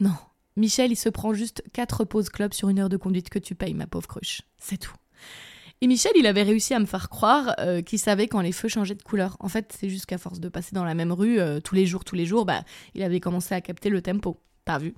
Non. 0.00 0.14
Michel, 0.56 0.90
il 0.90 0.96
se 0.96 1.10
prend 1.10 1.34
juste 1.34 1.62
4 1.74 2.04
pauses 2.04 2.30
club 2.30 2.54
sur 2.54 2.70
une 2.70 2.80
heure 2.80 2.88
de 2.88 2.96
conduite 2.96 3.28
que 3.28 3.38
tu 3.38 3.54
payes, 3.54 3.74
ma 3.74 3.86
pauvre 3.86 4.08
cruche. 4.08 4.42
C'est 4.58 4.78
tout. 4.78 4.94
Et 5.82 5.86
Michel, 5.86 6.12
il 6.14 6.26
avait 6.26 6.42
réussi 6.42 6.74
à 6.74 6.78
me 6.78 6.84
faire 6.84 7.08
croire 7.08 7.54
euh, 7.58 7.80
qu'il 7.80 7.98
savait 7.98 8.28
quand 8.28 8.40
les 8.40 8.52
feux 8.52 8.68
changeaient 8.68 8.94
de 8.94 9.02
couleur. 9.02 9.36
En 9.40 9.48
fait, 9.48 9.74
c'est 9.78 9.88
juste 9.88 10.04
qu'à 10.04 10.18
force 10.18 10.38
de 10.38 10.48
passer 10.50 10.74
dans 10.74 10.84
la 10.84 10.94
même 10.94 11.10
rue 11.10 11.40
euh, 11.40 11.60
tous 11.60 11.74
les 11.74 11.86
jours, 11.86 12.04
tous 12.04 12.16
les 12.16 12.26
jours, 12.26 12.44
bah, 12.44 12.62
il 12.94 13.02
avait 13.02 13.20
commencé 13.20 13.54
à 13.54 13.62
capter 13.62 13.88
le 13.88 14.02
tempo. 14.02 14.38
T'as 14.66 14.78
vu? 14.78 14.94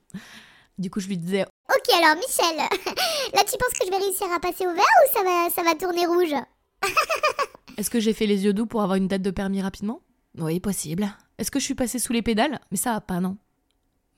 Du 0.78 0.90
coup, 0.90 0.98
je 0.98 1.06
lui 1.06 1.16
disais 1.16 1.44
Ok, 1.68 1.94
alors 1.96 2.16
Michel, 2.16 2.56
là 3.34 3.40
tu 3.48 3.56
penses 3.58 3.78
que 3.78 3.86
je 3.86 3.90
vais 3.90 4.04
réussir 4.04 4.26
à 4.34 4.40
passer 4.40 4.66
au 4.66 4.74
vert 4.74 4.82
ou 4.82 5.16
ça 5.16 5.22
va, 5.22 5.50
ça 5.50 5.62
va 5.62 5.74
tourner 5.76 6.04
rouge? 6.04 6.34
Est-ce 7.76 7.88
que 7.88 8.00
j'ai 8.00 8.12
fait 8.12 8.26
les 8.26 8.44
yeux 8.44 8.52
doux 8.52 8.66
pour 8.66 8.82
avoir 8.82 8.96
une 8.96 9.06
date 9.06 9.22
de 9.22 9.30
permis 9.30 9.62
rapidement? 9.62 10.00
Oui, 10.38 10.58
possible. 10.58 11.14
Est-ce 11.38 11.52
que 11.52 11.60
je 11.60 11.64
suis 11.64 11.74
passée 11.74 12.00
sous 12.00 12.12
les 12.12 12.22
pédales? 12.22 12.58
Mais 12.72 12.76
ça, 12.76 13.00
pas 13.00 13.20
non. 13.20 13.36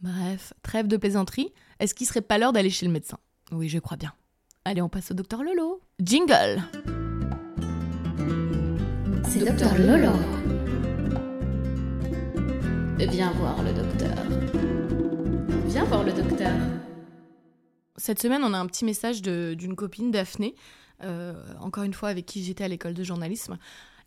Bref, 0.00 0.54
trêve 0.62 0.86
de 0.86 0.96
plaisanterie. 0.96 1.52
Est-ce 1.78 1.94
qu'il 1.94 2.06
serait 2.06 2.22
pas 2.22 2.38
l'heure 2.38 2.52
d'aller 2.52 2.70
chez 2.70 2.86
le 2.86 2.92
médecin? 2.92 3.18
Oui, 3.52 3.68
je 3.68 3.78
crois 3.78 3.96
bien. 3.96 4.14
Allez, 4.64 4.80
on 4.80 4.88
passe 4.88 5.10
au 5.10 5.14
docteur 5.14 5.42
Lolo. 5.42 5.80
Jingle 6.02 6.62
C'est 9.28 9.44
Docteur 9.44 9.78
Lolo. 9.78 10.12
Viens 12.98 13.30
voir 13.32 13.62
le 13.62 13.72
docteur. 13.72 14.10
Viens 15.66 15.84
voir 15.84 16.02
le 16.04 16.12
docteur. 16.12 16.52
Cette 17.96 18.20
semaine, 18.20 18.42
on 18.44 18.54
a 18.54 18.58
un 18.58 18.66
petit 18.66 18.84
message 18.84 19.22
de- 19.22 19.54
d'une 19.56 19.76
copine, 19.76 20.10
Daphné, 20.10 20.54
euh, 21.04 21.34
encore 21.60 21.84
une 21.84 21.94
fois 21.94 22.08
avec 22.08 22.26
qui 22.26 22.42
j'étais 22.42 22.64
à 22.64 22.68
l'école 22.68 22.94
de 22.94 23.04
journalisme. 23.04 23.56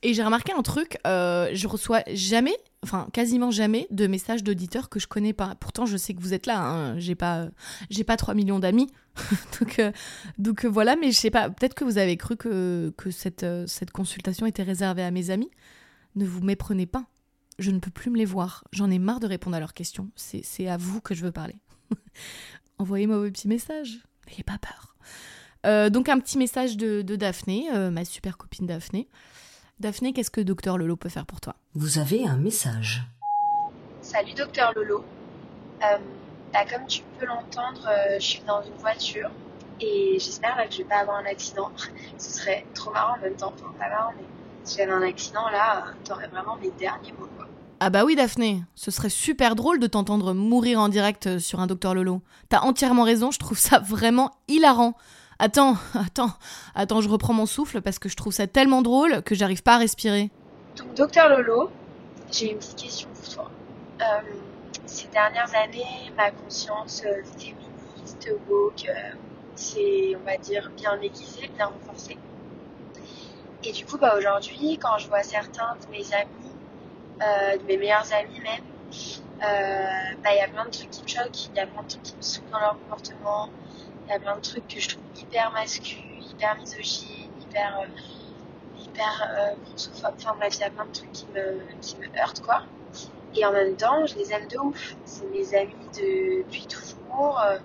Et 0.04 0.14
j'ai 0.14 0.24
remarqué 0.24 0.54
un 0.54 0.62
truc, 0.62 1.00
euh, 1.08 1.50
je 1.54 1.68
reçois 1.68 2.04
jamais, 2.14 2.56
enfin 2.84 3.08
quasiment 3.14 3.50
jamais, 3.50 3.88
de 3.90 4.06
messages 4.06 4.44
d'auditeurs 4.44 4.90
que 4.90 5.00
je 5.00 5.08
connais 5.08 5.34
pas. 5.34 5.56
Pourtant, 5.60 5.86
je 5.86 5.98
sais 5.98 6.14
que 6.14 6.22
vous 6.22 6.34
êtes 6.34 6.46
là, 6.46 6.62
hein. 6.62 7.00
j'ai 7.00 7.16
pas, 7.16 7.48
pas 8.06 8.18
3 8.18 8.36
millions 8.36 8.60
d'amis. 8.60 8.92
donc, 9.60 9.80
euh, 9.80 9.92
donc 10.38 10.66
euh, 10.66 10.68
voilà, 10.68 10.96
mais 10.96 11.12
je 11.12 11.18
sais 11.18 11.32
pas, 11.32 11.50
peut-être 11.50 11.74
que 11.74 11.84
vous 11.84 11.98
avez 11.98 12.18
cru 12.18 12.38
que, 12.38 12.94
que 12.98 13.12
cette, 13.12 13.44
euh, 13.44 13.66
cette 13.68 13.92
consultation 13.92 14.46
était 14.46 14.64
réservée 14.64 15.04
à 15.04 15.12
mes 15.12 15.30
amis. 15.30 15.50
Ne 16.16 16.26
vous 16.26 16.44
méprenez 16.44 16.86
pas. 16.86 17.06
Je 17.60 17.72
ne 17.72 17.80
peux 17.80 17.92
plus 17.92 18.12
me 18.12 18.18
les 18.18 18.26
voir. 18.26 18.64
J'en 18.72 18.92
ai 18.92 19.00
marre 19.00 19.20
de 19.20 19.28
répondre 19.28 19.56
à 19.56 19.60
leurs 19.60 19.74
questions. 19.74 20.10
C'est 20.16 20.68
à 20.68 20.78
vous 20.78 21.02
que 21.02 21.16
je 21.16 21.26
veux 21.26 21.32
parler. 21.32 21.56
Envoyez-moi 22.78 23.18
vos 23.18 23.30
petits 23.30 23.48
messages. 23.48 24.00
N'ayez 24.28 24.44
pas 24.44 24.60
peur. 24.60 24.96
Donc 25.90 26.08
un 26.08 26.20
petit 26.20 26.38
message 26.38 26.78
de, 26.78 27.02
de 27.02 27.16
Daphné, 27.18 27.68
ma 27.92 28.06
super 28.06 28.38
copine 28.38 28.68
Daphné. 28.68 29.10
Daphné, 29.80 30.12
qu'est-ce 30.12 30.32
que 30.32 30.42
Docteur 30.42 30.80
Lolo 30.80 30.96
peut 30.96 31.10
faire 31.10 31.28
pour 31.28 31.40
toi? 31.40 31.56
Vous 31.76 32.00
avez 32.00 32.28
un 32.28 32.36
message. 32.36 33.04
Salut 34.02 34.34
docteur 34.34 34.74
Lolo. 34.76 35.06
Euh, 35.84 35.98
bah, 36.52 36.66
comme 36.68 36.88
tu 36.88 37.04
peux 37.20 37.28
l'entendre, 37.28 37.88
euh, 37.88 38.16
je 38.20 38.26
suis 38.26 38.42
dans 38.48 38.64
une 38.64 38.74
voiture 38.80 39.30
et 39.80 40.14
j'espère 40.14 40.56
là, 40.58 40.66
que 40.66 40.74
je 40.74 40.80
vais 40.80 40.86
pas 40.86 41.02
avoir 41.02 41.18
un 41.18 41.26
accident. 41.26 41.70
Ce 42.18 42.40
serait 42.40 42.66
trop 42.74 42.90
marrant 42.92 43.18
en 43.18 43.22
même 43.22 43.36
temps. 43.36 43.54
Enfin, 43.54 43.72
pas 43.78 43.90
marrant, 43.90 44.14
mais 44.18 44.24
si 44.64 44.78
j'avais 44.78 44.94
un 44.94 45.04
accident 45.04 45.48
là, 45.52 45.84
t'aurais 46.04 46.28
vraiment 46.28 46.56
mes 46.56 46.72
derniers 46.72 47.12
mots. 47.12 47.30
Quoi. 47.38 47.48
Ah 47.80 47.92
bah 47.92 48.04
oui 48.04 48.16
Daphné, 48.16 48.64
ce 48.74 48.90
serait 48.90 49.10
super 49.10 49.56
drôle 49.56 49.78
de 49.78 49.86
t'entendre 49.86 50.34
mourir 50.34 50.80
en 50.80 50.90
direct 50.90 51.28
euh, 51.28 51.38
sur 51.38 51.60
un 51.60 51.68
Docteur 51.68 51.94
Lolo. 51.94 52.24
T'as 52.50 52.62
entièrement 52.62 53.04
raison, 53.04 53.30
je 53.30 53.38
trouve 53.38 53.60
ça 53.60 53.78
vraiment 53.78 54.32
hilarant. 54.48 54.96
Attends, 55.40 55.76
attends, 55.94 56.32
attends, 56.74 57.02
je 57.02 57.10
reprends 57.10 57.34
mon 57.34 57.46
souffle 57.46 57.82
parce 57.82 58.00
que 58.00 58.10
je 58.10 58.16
trouve 58.16 58.34
ça 58.34 58.48
tellement 58.48 58.82
drôle 58.82 59.22
que 59.22 59.36
j'arrive 59.36 59.64
pas 59.64 59.76
à 59.76 59.78
respirer. 59.78 60.32
Donc 60.78 60.94
docteur 60.96 61.30
Lolo, 61.30 61.70
j'ai 62.32 62.52
une 62.52 62.58
petite 62.58 62.76
question 62.76 63.10
pour 63.14 63.34
toi. 63.34 63.52
Euh, 64.02 64.22
ces 64.86 65.08
dernières 65.08 65.54
années, 65.56 66.12
ma 66.16 66.32
conscience 66.32 67.04
euh, 67.06 67.24
féministe, 67.38 68.32
woke, 68.50 68.86
euh, 68.88 69.16
c'est, 69.56 70.16
on 70.16 70.26
va 70.26 70.38
dire, 70.38 70.70
bien 70.76 71.00
aiguisée, 71.02 71.50
bien 71.56 71.68
renforcée. 71.68 72.18
Et 73.64 73.72
du 73.72 73.86
coup, 73.86 73.98
bah, 73.98 74.16
aujourd'hui, 74.18 74.78
quand 74.78 74.98
je 74.98 75.08
vois 75.08 75.24
certains 75.24 75.76
de 75.82 75.92
mes 75.92 76.06
amis, 76.14 76.52
de 77.20 77.66
mes 77.66 77.78
meilleurs 77.78 78.06
amis 78.14 78.40
même, 78.40 78.64
bah, 79.40 80.34
il 80.34 80.38
y 80.38 80.42
a 80.42 80.48
plein 80.48 80.66
de 80.66 80.70
trucs 80.70 80.92
qui 80.92 81.02
me 81.04 81.08
choquent, 81.08 81.48
il 81.48 81.56
y 81.56 81.60
a 81.60 81.66
plein 81.66 81.82
de 81.82 81.88
trucs 81.88 82.04
qui 82.04 82.16
me 82.16 82.22
saoulent 82.22 82.50
dans 82.52 82.60
leur 82.60 82.78
comportement, 82.80 83.50
il 84.08 84.12
y 84.12 84.14
a 84.16 84.20
plein 84.20 84.36
de 84.38 84.42
trucs 84.42 84.68
que 84.68 84.80
je 84.80 84.90
trouve 84.90 85.04
hyper 85.20 85.52
masculins, 85.54 86.02
hyper 86.32 86.58
misogynes, 86.58 87.32
hyper, 87.42 87.80
euh, 87.82 87.88
hyper 88.84 89.30
euh, 89.40 89.56
grossophobes. 89.66 90.16
Enfin 90.18 90.36
bref, 90.38 90.56
il 90.58 90.62
y 90.62 90.64
a 90.64 90.70
plein 90.72 90.86
de 90.86 90.92
trucs 90.92 91.12
qui 91.12 91.28
me, 91.36 91.60
qui 91.82 91.98
me 91.98 92.06
heurtent, 92.22 92.42
quoi. 92.42 92.64
Et 93.36 93.46
en 93.46 93.52
même 93.54 93.76
temps, 93.78 94.06
je 94.06 94.16
les 94.16 94.34
aime 94.34 94.48
de 94.48 94.58
ouf. 94.60 94.96
C'est 95.06 95.28
mes 95.32 95.56
amis 95.56 95.90
de- 95.98 96.44
depuis 96.44 96.68
toujours. 96.68 97.40
Euh, 97.42 97.60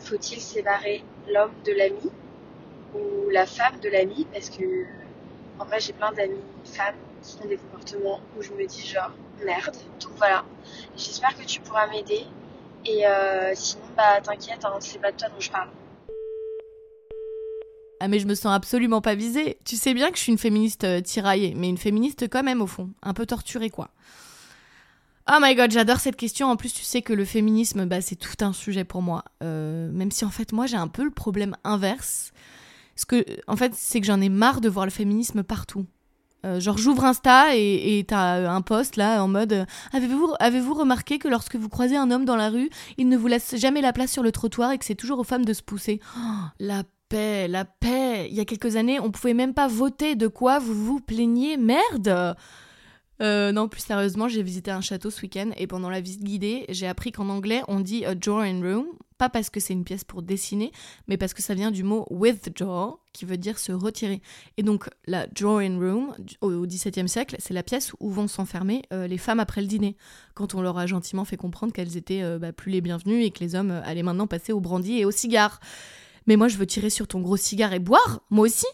Faut-il 0.00 0.40
séparer 0.40 1.04
l'homme 1.28 1.54
de 1.64 1.72
l'ami 1.72 2.12
ou 2.94 3.30
la 3.30 3.46
femme 3.46 3.78
de 3.80 3.88
l'ami? 3.88 4.26
Parce 4.32 4.50
que, 4.50 4.64
en 5.58 5.64
vrai, 5.64 5.80
j'ai 5.80 5.92
plein 5.92 6.12
d'amis 6.12 6.42
femmes 6.64 6.96
qui 7.22 7.38
ont 7.42 7.48
des 7.48 7.56
comportements 7.58 8.20
où 8.36 8.42
je 8.42 8.52
me 8.52 8.66
dis 8.66 8.86
genre 8.86 9.12
merde. 9.44 9.76
Donc 10.00 10.12
voilà. 10.16 10.44
J'espère 10.96 11.36
que 11.36 11.44
tu 11.44 11.60
pourras 11.60 11.86
m'aider. 11.88 12.26
Et 12.88 13.06
euh, 13.06 13.52
sinon, 13.54 13.82
bah 13.96 14.20
t'inquiète, 14.22 14.64
hein, 14.64 14.74
c'est 14.80 15.00
pas 15.00 15.12
de 15.12 15.16
toi 15.16 15.28
dont 15.28 15.40
je 15.40 15.50
parle. 15.50 15.68
Ah 17.98 18.08
mais 18.08 18.18
je 18.18 18.26
me 18.26 18.34
sens 18.34 18.54
absolument 18.54 19.00
pas 19.00 19.14
visée. 19.14 19.58
Tu 19.64 19.76
sais 19.76 19.94
bien 19.94 20.10
que 20.10 20.16
je 20.16 20.22
suis 20.22 20.32
une 20.32 20.38
féministe 20.38 20.84
euh, 20.84 21.00
tiraillée, 21.00 21.54
mais 21.56 21.68
une 21.68 21.78
féministe 21.78 22.28
quand 22.30 22.42
même 22.42 22.62
au 22.62 22.66
fond, 22.66 22.90
un 23.02 23.14
peu 23.14 23.26
torturée 23.26 23.70
quoi. 23.70 23.90
Oh 25.28 25.38
my 25.40 25.56
god, 25.56 25.72
j'adore 25.72 25.98
cette 25.98 26.14
question. 26.14 26.48
En 26.48 26.56
plus, 26.56 26.72
tu 26.72 26.84
sais 26.84 27.02
que 27.02 27.12
le 27.12 27.24
féminisme, 27.24 27.84
bah, 27.84 28.00
c'est 28.00 28.14
tout 28.14 28.44
un 28.44 28.52
sujet 28.52 28.84
pour 28.84 29.02
moi. 29.02 29.24
Euh, 29.42 29.90
même 29.90 30.12
si 30.12 30.24
en 30.24 30.30
fait, 30.30 30.52
moi, 30.52 30.66
j'ai 30.66 30.76
un 30.76 30.86
peu 30.86 31.02
le 31.02 31.10
problème 31.10 31.56
inverse. 31.64 32.32
Ce 32.94 33.06
que, 33.06 33.24
en 33.48 33.56
fait, 33.56 33.72
c'est 33.74 34.00
que 34.00 34.06
j'en 34.06 34.20
ai 34.20 34.28
marre 34.28 34.60
de 34.60 34.68
voir 34.68 34.86
le 34.86 34.92
féminisme 34.92 35.42
partout. 35.42 35.84
Euh, 36.46 36.60
genre, 36.60 36.78
j'ouvre 36.78 37.04
Insta 37.04 37.56
et 37.56 38.04
t'as 38.06 38.48
un 38.48 38.60
post 38.60 38.96
là 38.96 39.22
en 39.22 39.28
mode 39.28 39.52
euh, 39.52 39.64
Avez-vous 39.92 40.34
avez-vous 40.38 40.74
remarqué 40.74 41.18
que 41.18 41.28
lorsque 41.28 41.56
vous 41.56 41.68
croisez 41.68 41.96
un 41.96 42.10
homme 42.10 42.24
dans 42.24 42.36
la 42.36 42.50
rue, 42.50 42.70
il 42.98 43.08
ne 43.08 43.16
vous 43.16 43.26
laisse 43.26 43.56
jamais 43.56 43.80
la 43.80 43.92
place 43.92 44.12
sur 44.12 44.22
le 44.22 44.30
trottoir 44.30 44.70
et 44.70 44.78
que 44.78 44.84
c'est 44.84 44.94
toujours 44.94 45.18
aux 45.18 45.24
femmes 45.24 45.44
de 45.44 45.52
se 45.52 45.62
pousser? 45.62 46.00
Oh, 46.16 46.20
La 46.60 46.82
paix, 47.08 47.48
la 47.48 47.64
paix. 47.64 48.28
Il 48.30 48.36
y 48.36 48.40
a 48.40 48.44
quelques 48.44 48.76
années, 48.76 49.00
on 49.00 49.10
pouvait 49.10 49.34
même 49.34 49.54
pas 49.54 49.66
voter. 49.66 50.14
De 50.14 50.28
quoi 50.28 50.58
vous 50.58 50.74
vous 50.74 51.00
plaignez 51.00 51.56
Merde 51.56 52.36
euh, 53.22 53.52
non, 53.52 53.68
plus 53.68 53.80
sérieusement, 53.80 54.28
j'ai 54.28 54.42
visité 54.42 54.70
un 54.70 54.80
château 54.80 55.10
ce 55.10 55.22
week-end 55.22 55.50
et 55.56 55.66
pendant 55.66 55.90
la 55.90 56.00
visite 56.00 56.22
guidée, 56.22 56.66
j'ai 56.68 56.86
appris 56.86 57.12
qu'en 57.12 57.28
anglais, 57.28 57.62
on 57.68 57.80
dit 57.80 58.04
a 58.04 58.14
drawing 58.14 58.62
room, 58.62 58.86
pas 59.18 59.28
parce 59.30 59.48
que 59.50 59.60
c'est 59.60 59.72
une 59.72 59.84
pièce 59.84 60.04
pour 60.04 60.22
dessiner, 60.22 60.72
mais 61.08 61.16
parce 61.16 61.32
que 61.32 61.42
ça 61.42 61.54
vient 61.54 61.70
du 61.70 61.82
mot 61.82 62.06
withdraw, 62.10 63.00
qui 63.12 63.24
veut 63.24 63.38
dire 63.38 63.58
se 63.58 63.72
retirer. 63.72 64.20
Et 64.58 64.62
donc, 64.62 64.90
la 65.06 65.26
drawing 65.28 65.78
room, 65.78 66.14
au 66.42 66.66
XVIIe 66.66 67.08
siècle, 67.08 67.36
c'est 67.38 67.54
la 67.54 67.62
pièce 67.62 67.92
où 68.00 68.10
vont 68.10 68.28
s'enfermer 68.28 68.82
euh, 68.92 69.06
les 69.06 69.18
femmes 69.18 69.40
après 69.40 69.62
le 69.62 69.66
dîner, 69.66 69.96
quand 70.34 70.54
on 70.54 70.60
leur 70.60 70.76
a 70.76 70.86
gentiment 70.86 71.24
fait 71.24 71.38
comprendre 71.38 71.72
qu'elles 71.72 71.96
étaient 71.96 72.22
euh, 72.22 72.38
bah, 72.38 72.52
plus 72.52 72.70
les 72.70 72.82
bienvenues 72.82 73.22
et 73.22 73.30
que 73.30 73.40
les 73.40 73.54
hommes 73.54 73.70
euh, 73.70 73.82
allaient 73.84 74.02
maintenant 74.02 74.26
passer 74.26 74.52
au 74.52 74.60
brandy 74.60 74.98
et 74.98 75.04
au 75.06 75.10
cigare. 75.10 75.60
Mais 76.26 76.36
moi, 76.36 76.48
je 76.48 76.58
veux 76.58 76.66
tirer 76.66 76.90
sur 76.90 77.08
ton 77.08 77.20
gros 77.20 77.36
cigare 77.36 77.72
et 77.72 77.78
boire, 77.78 78.20
moi 78.30 78.44
aussi. 78.44 78.66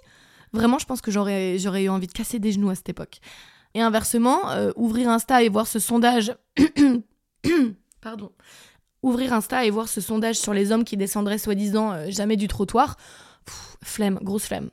Vraiment, 0.52 0.78
je 0.78 0.86
pense 0.86 1.00
que 1.00 1.10
j'aurais 1.10 1.84
eu 1.84 1.88
envie 1.88 2.06
de 2.06 2.12
casser 2.12 2.38
des 2.38 2.52
genoux 2.52 2.70
à 2.70 2.74
cette 2.74 2.88
époque. 2.88 3.20
Et 3.74 3.80
inversement, 3.80 4.50
euh, 4.50 4.70
ouvrir 4.76 5.08
Insta 5.08 5.42
et 5.42 5.48
voir 5.48 5.66
ce 5.66 5.78
sondage. 5.78 6.34
Pardon. 8.00 8.32
Ouvrir 9.02 9.32
Insta 9.32 9.64
et 9.64 9.70
voir 9.70 9.88
ce 9.88 10.00
sondage 10.00 10.36
sur 10.36 10.52
les 10.52 10.72
hommes 10.72 10.84
qui 10.84 10.96
descendraient 10.96 11.38
soi-disant 11.38 11.92
euh, 11.92 12.06
jamais 12.08 12.36
du 12.36 12.48
trottoir. 12.48 12.96
Flemme, 13.82 14.18
grosse 14.22 14.44
flemme. 14.44 14.70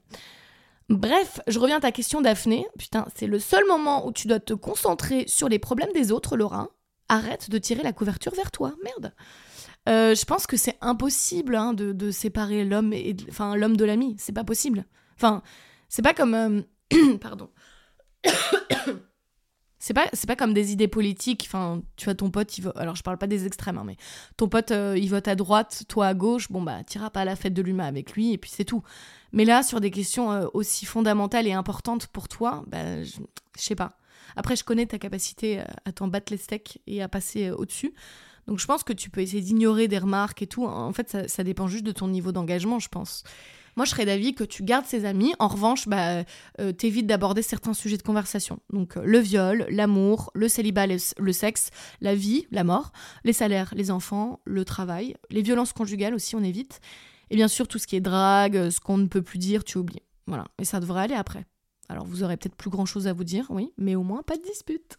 Bref, 0.89 1.39
je 1.47 1.59
reviens 1.59 1.77
à 1.77 1.81
ta 1.81 1.91
question, 1.91 2.21
Daphné. 2.21 2.65
Putain, 2.77 3.07
c'est 3.15 3.27
le 3.27 3.39
seul 3.39 3.65
moment 3.67 4.05
où 4.05 4.11
tu 4.11 4.27
dois 4.27 4.39
te 4.39 4.53
concentrer 4.53 5.25
sur 5.27 5.47
les 5.47 5.59
problèmes 5.59 5.93
des 5.93 6.11
autres, 6.11 6.35
Laura. 6.35 6.69
Arrête 7.07 7.49
de 7.49 7.57
tirer 7.57 7.83
la 7.83 7.93
couverture 7.93 8.33
vers 8.35 8.51
toi, 8.51 8.73
merde. 8.83 9.13
Euh, 9.87 10.13
je 10.13 10.25
pense 10.25 10.45
que 10.45 10.57
c'est 10.57 10.77
impossible 10.81 11.55
hein, 11.55 11.73
de, 11.73 11.93
de 11.93 12.11
séparer 12.11 12.65
l'homme 12.65 12.93
et 12.93 13.15
enfin 13.29 13.55
l'homme 13.55 13.77
de 13.77 13.85
l'ami. 13.85 14.15
C'est 14.19 14.33
pas 14.33 14.43
possible. 14.43 14.85
Enfin, 15.15 15.41
c'est 15.87 16.01
pas 16.01 16.13
comme 16.13 16.63
pardon. 17.21 17.49
c'est 19.79 19.93
pas 19.93 20.07
c'est 20.13 20.27
pas 20.27 20.35
comme 20.35 20.53
des 20.53 20.71
idées 20.71 20.87
politiques. 20.87 21.45
Enfin, 21.47 21.81
tu 21.95 22.05
vois 22.05 22.15
ton 22.15 22.31
pote, 22.31 22.57
il. 22.57 22.71
Alors 22.75 22.95
je 22.95 23.03
parle 23.03 23.17
pas 23.17 23.27
des 23.27 23.45
extrêmes, 23.45 23.77
hein, 23.77 23.83
mais 23.85 23.97
ton 24.37 24.47
pote 24.49 24.71
euh, 24.71 24.97
il 24.97 25.09
vote 25.09 25.27
à 25.27 25.35
droite, 25.35 25.83
toi 25.87 26.07
à 26.07 26.13
gauche. 26.13 26.51
Bon 26.51 26.61
bah 26.61 26.83
t'iras 26.83 27.09
pas 27.09 27.21
à 27.21 27.25
la 27.25 27.35
fête 27.35 27.53
de 27.53 27.61
l'humain 27.61 27.85
avec 27.85 28.13
lui 28.13 28.33
et 28.33 28.37
puis 28.37 28.51
c'est 28.53 28.65
tout. 28.65 28.83
Mais 29.31 29.45
là, 29.45 29.63
sur 29.63 29.79
des 29.79 29.91
questions 29.91 30.31
euh, 30.31 30.47
aussi 30.53 30.85
fondamentales 30.85 31.47
et 31.47 31.53
importantes 31.53 32.07
pour 32.07 32.27
toi, 32.27 32.63
bah, 32.67 33.03
je, 33.03 33.19
sais 33.55 33.75
pas. 33.75 33.97
Après, 34.35 34.55
je 34.55 34.63
connais 34.63 34.85
ta 34.85 34.97
capacité 34.97 35.59
euh, 35.59 35.63
à 35.85 35.91
t'en 35.91 36.07
battre 36.07 36.31
les 36.31 36.37
steaks 36.37 36.81
et 36.87 37.01
à 37.01 37.07
passer 37.07 37.49
euh, 37.49 37.55
au-dessus. 37.55 37.93
Donc 38.47 38.59
je 38.59 38.65
pense 38.65 38.83
que 38.83 38.93
tu 38.93 39.09
peux 39.09 39.21
essayer 39.21 39.41
d'ignorer 39.41 39.87
des 39.87 39.99
remarques 39.99 40.41
et 40.41 40.47
tout. 40.47 40.65
En 40.65 40.91
fait, 40.93 41.09
ça, 41.09 41.27
ça 41.27 41.43
dépend 41.43 41.67
juste 41.67 41.85
de 41.85 41.91
ton 41.91 42.07
niveau 42.07 42.31
d'engagement, 42.31 42.79
je 42.79 42.89
pense. 42.89 43.23
Moi, 43.79 43.85
je 43.85 43.91
serais 43.91 44.03
d'avis 44.05 44.35
que 44.35 44.43
tu 44.43 44.63
gardes 44.63 44.85
ses 44.85 45.05
amis. 45.05 45.33
En 45.39 45.47
revanche, 45.47 45.87
bah, 45.87 46.25
euh, 46.59 46.73
t'évites 46.73 47.07
d'aborder 47.07 47.41
certains 47.41 47.73
sujets 47.73 47.95
de 47.95 48.03
conversation. 48.03 48.59
Donc 48.73 48.97
euh, 48.97 49.03
le 49.05 49.19
viol, 49.19 49.65
l'amour, 49.69 50.31
le 50.33 50.49
célibat, 50.49 50.85
le, 50.85 51.31
sexe, 51.31 51.69
la 52.01 52.13
vie, 52.13 52.45
la 52.51 52.65
mort, 52.65 52.91
les 53.23 53.31
salaires, 53.31 53.73
les 53.73 53.89
enfants, 53.89 54.41
le 54.43 54.65
travail, 54.65 55.15
les 55.29 55.41
violences 55.41 55.71
conjugales 55.71 56.13
aussi, 56.13 56.35
on 56.35 56.43
évite. 56.43 56.81
Et 57.29 57.37
bien 57.37 57.47
sûr, 57.47 57.69
tout 57.69 57.79
ce 57.79 57.87
qui 57.87 57.95
est 57.95 58.01
drague, 58.01 58.57
euh, 58.57 58.69
ce 58.69 58.81
qu'on 58.81 58.97
ne 58.97 59.07
peut 59.07 59.21
plus 59.21 59.39
dire, 59.39 59.63
tu 59.63 59.77
oublies. 59.77 60.03
Voilà. 60.27 60.43
Et 60.59 60.65
ça 60.65 60.81
devrait 60.81 61.03
aller 61.03 61.15
après. 61.15 61.45
Alors 61.87 62.05
vous 62.05 62.21
aurez 62.21 62.35
peut-être 62.35 62.57
plus 62.57 62.69
grand 62.69 62.85
chose 62.85 63.07
à 63.07 63.13
vous 63.13 63.23
dire, 63.23 63.45
oui, 63.47 63.71
mais 63.77 63.95
au 63.95 64.03
moins 64.03 64.23
pas 64.23 64.35
de 64.35 64.43
dispute. 64.43 64.97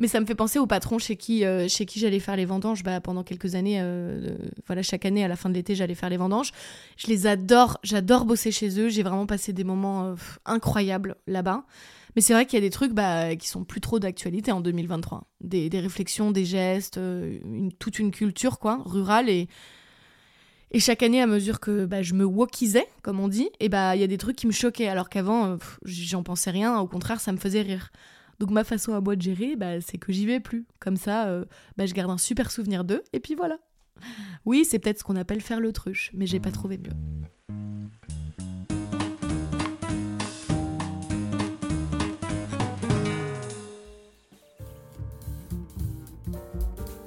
Mais 0.00 0.06
ça 0.06 0.20
me 0.20 0.26
fait 0.26 0.36
penser 0.36 0.60
au 0.60 0.66
patron 0.66 0.98
chez 0.98 1.16
qui, 1.16 1.44
euh, 1.44 1.66
chez 1.68 1.84
qui 1.84 1.98
j'allais 1.98 2.20
faire 2.20 2.36
les 2.36 2.44
vendanges 2.44 2.84
bah, 2.84 3.00
pendant 3.00 3.24
quelques 3.24 3.56
années. 3.56 3.78
euh, 3.80 4.36
voilà, 4.66 4.82
chaque 4.82 5.04
année, 5.04 5.24
à 5.24 5.28
la 5.28 5.34
fin 5.34 5.48
de 5.48 5.54
l'été, 5.54 5.74
j'allais 5.74 5.96
faire 5.96 6.08
les 6.08 6.16
vendanges. 6.16 6.52
Je 6.96 7.08
les 7.08 7.26
adore, 7.26 7.78
j'adore 7.82 8.24
bosser 8.24 8.52
chez 8.52 8.78
eux. 8.78 8.88
J'ai 8.90 9.02
vraiment 9.02 9.26
passé 9.26 9.52
des 9.52 9.64
moments 9.64 10.04
euh, 10.04 10.14
incroyables 10.44 11.16
là-bas. 11.26 11.64
Mais 12.14 12.22
c'est 12.22 12.32
vrai 12.32 12.46
qu'il 12.46 12.56
y 12.56 12.62
a 12.62 12.66
des 12.66 12.70
trucs 12.70 12.92
bah, 12.92 13.34
qui 13.34 13.48
sont 13.48 13.64
plus 13.64 13.80
trop 13.80 13.98
d'actualité 13.98 14.52
en 14.52 14.60
2023. 14.60 15.24
Des, 15.40 15.68
des 15.68 15.80
réflexions, 15.80 16.30
des 16.30 16.44
gestes, 16.44 17.00
toute 17.80 17.98
une 17.98 18.12
culture 18.12 18.60
quoi, 18.60 18.80
rurale. 18.86 19.28
Et, 19.28 19.48
et 20.70 20.80
chaque 20.80 21.02
année, 21.02 21.20
à 21.20 21.26
mesure 21.26 21.58
que 21.58 21.86
bah, 21.86 22.02
je 22.02 22.14
me 22.14 22.24
wokisais, 22.24 22.86
comme 23.02 23.18
on 23.20 23.28
dit, 23.28 23.50
et 23.58 23.68
bah 23.68 23.96
il 23.96 24.00
y 24.00 24.04
a 24.04 24.08
des 24.08 24.18
trucs 24.18 24.36
qui 24.36 24.46
me 24.46 24.52
choquaient. 24.52 24.88
Alors 24.88 25.08
qu'avant, 25.08 25.58
j'en 25.84 26.22
pensais 26.22 26.50
rien. 26.50 26.78
Au 26.78 26.86
contraire, 26.86 27.20
ça 27.20 27.32
me 27.32 27.36
faisait 27.38 27.62
rire. 27.62 27.90
Donc 28.38 28.50
ma 28.50 28.64
façon 28.64 28.92
à 28.94 29.00
moi 29.00 29.16
de 29.16 29.22
gérer, 29.22 29.56
bah, 29.56 29.80
c'est 29.80 29.98
que 29.98 30.12
j'y 30.12 30.26
vais 30.26 30.40
plus. 30.40 30.66
Comme 30.78 30.96
ça, 30.96 31.28
euh, 31.28 31.44
bah, 31.76 31.86
je 31.86 31.94
garde 31.94 32.10
un 32.10 32.18
super 32.18 32.50
souvenir 32.50 32.84
d'eux, 32.84 33.02
et 33.12 33.20
puis 33.20 33.34
voilà. 33.34 33.58
Oui, 34.44 34.64
c'est 34.64 34.78
peut-être 34.78 35.00
ce 35.00 35.04
qu'on 35.04 35.16
appelle 35.16 35.40
faire 35.40 35.60
l'autruche, 35.60 36.10
mais 36.14 36.26
j'ai 36.26 36.38
pas 36.38 36.52
trouvé 36.52 36.78
mieux. 36.78 36.92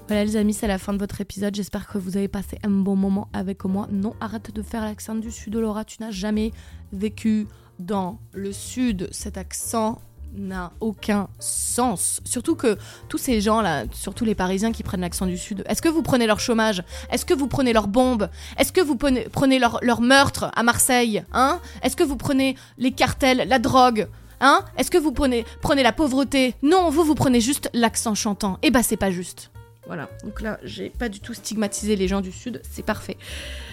Voilà 0.07 0.25
les 0.25 0.35
amis, 0.35 0.53
c'est 0.53 0.67
la 0.67 0.77
fin 0.77 0.91
de 0.91 0.97
votre 0.97 1.21
épisode. 1.21 1.55
J'espère 1.55 1.87
que 1.87 1.97
vous 1.97 2.17
avez 2.17 2.27
passé 2.27 2.59
un 2.63 2.69
bon 2.69 2.97
moment 2.97 3.29
avec 3.31 3.63
moi. 3.63 3.87
Non, 3.89 4.13
arrête 4.19 4.53
de 4.53 4.61
faire 4.61 4.83
l'accent 4.83 5.15
du 5.15 5.31
sud, 5.31 5.55
Laura. 5.55 5.85
Tu 5.85 6.01
n'as 6.01 6.11
jamais 6.11 6.51
vécu 6.91 7.47
dans 7.79 8.19
le 8.33 8.51
sud. 8.51 9.07
Cet 9.11 9.37
accent 9.37 10.01
n'a 10.35 10.71
aucun 10.79 11.27
sens. 11.39 12.21
Surtout 12.25 12.55
que 12.55 12.77
tous 13.09 13.17
ces 13.17 13.41
gens-là, 13.41 13.85
surtout 13.91 14.25
les 14.25 14.35
Parisiens 14.35 14.71
qui 14.71 14.83
prennent 14.83 15.01
l'accent 15.01 15.25
du 15.25 15.37
Sud, 15.37 15.63
est-ce 15.67 15.81
que 15.81 15.89
vous 15.89 16.01
prenez 16.01 16.27
leur 16.27 16.39
chômage? 16.39 16.83
Est-ce 17.11 17.25
que 17.25 17.33
vous 17.33 17.47
prenez 17.47 17.73
leurs 17.73 17.87
bombes 17.87 18.29
Est-ce 18.57 18.71
que 18.71 18.81
vous 18.81 18.95
prenez, 18.95 19.59
leur, 19.59 19.79
leur 19.81 20.01
meurtre 20.01 20.51
à 20.55 20.63
Marseille 20.63 21.23
hein? 21.33 21.59
Est-ce 21.83 21.95
que 21.95 22.03
vous 22.03 22.17
prenez 22.17 22.55
les 22.77 22.91
cartels, 22.91 23.47
la 23.47 23.59
drogue 23.59 24.07
Hein? 24.43 24.65
Est-ce 24.75 24.89
que 24.89 24.97
vous 24.97 25.11
prenez, 25.11 25.45
prenez 25.61 25.83
la 25.83 25.91
pauvreté? 25.93 26.55
Non, 26.63 26.89
vous, 26.89 27.03
vous 27.03 27.13
prenez 27.13 27.39
juste 27.39 27.69
l'accent 27.73 28.15
chantant. 28.15 28.57
Et 28.63 28.71
bah, 28.71 28.81
c'est 28.81 28.97
pas 28.97 29.11
juste. 29.11 29.50
Voilà, 29.87 30.09
donc 30.23 30.41
là, 30.41 30.59
j'ai 30.63 30.89
pas 30.89 31.09
du 31.09 31.19
tout 31.19 31.33
stigmatisé 31.33 31.95
les 31.95 32.07
gens 32.07 32.21
du 32.21 32.31
Sud, 32.31 32.61
c'est 32.69 32.85
parfait. 32.85 33.17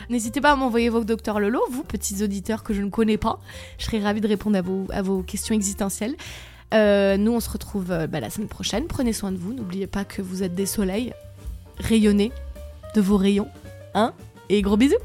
N'hésitez 0.08 0.40
pas 0.40 0.52
à 0.52 0.56
m'envoyer 0.56 0.88
vos 0.88 1.04
docteurs 1.04 1.38
Lolo, 1.38 1.60
vous, 1.70 1.84
petits 1.84 2.22
auditeurs 2.22 2.62
que 2.62 2.72
je 2.72 2.80
ne 2.80 2.88
connais 2.88 3.18
pas. 3.18 3.40
Je 3.78 3.84
serais 3.84 4.00
ravie 4.00 4.22
de 4.22 4.28
répondre 4.28 4.56
à 4.56 4.62
vos, 4.62 4.86
à 4.90 5.02
vos 5.02 5.22
questions 5.22 5.54
existentielles. 5.54 6.16
Euh, 6.74 7.16
nous, 7.16 7.32
on 7.32 7.40
se 7.40 7.50
retrouve 7.50 7.90
euh, 7.90 8.06
bah, 8.06 8.20
la 8.20 8.30
semaine 8.30 8.48
prochaine. 8.48 8.86
Prenez 8.86 9.12
soin 9.12 9.32
de 9.32 9.36
vous. 9.36 9.52
N'oubliez 9.52 9.86
pas 9.86 10.04
que 10.04 10.22
vous 10.22 10.42
êtes 10.42 10.54
des 10.54 10.66
soleils. 10.66 11.12
Rayonnez 11.78 12.32
de 12.94 13.00
vos 13.00 13.16
rayons. 13.16 13.48
Hein? 13.94 14.12
Et 14.48 14.62
gros 14.62 14.76
bisous 14.76 14.96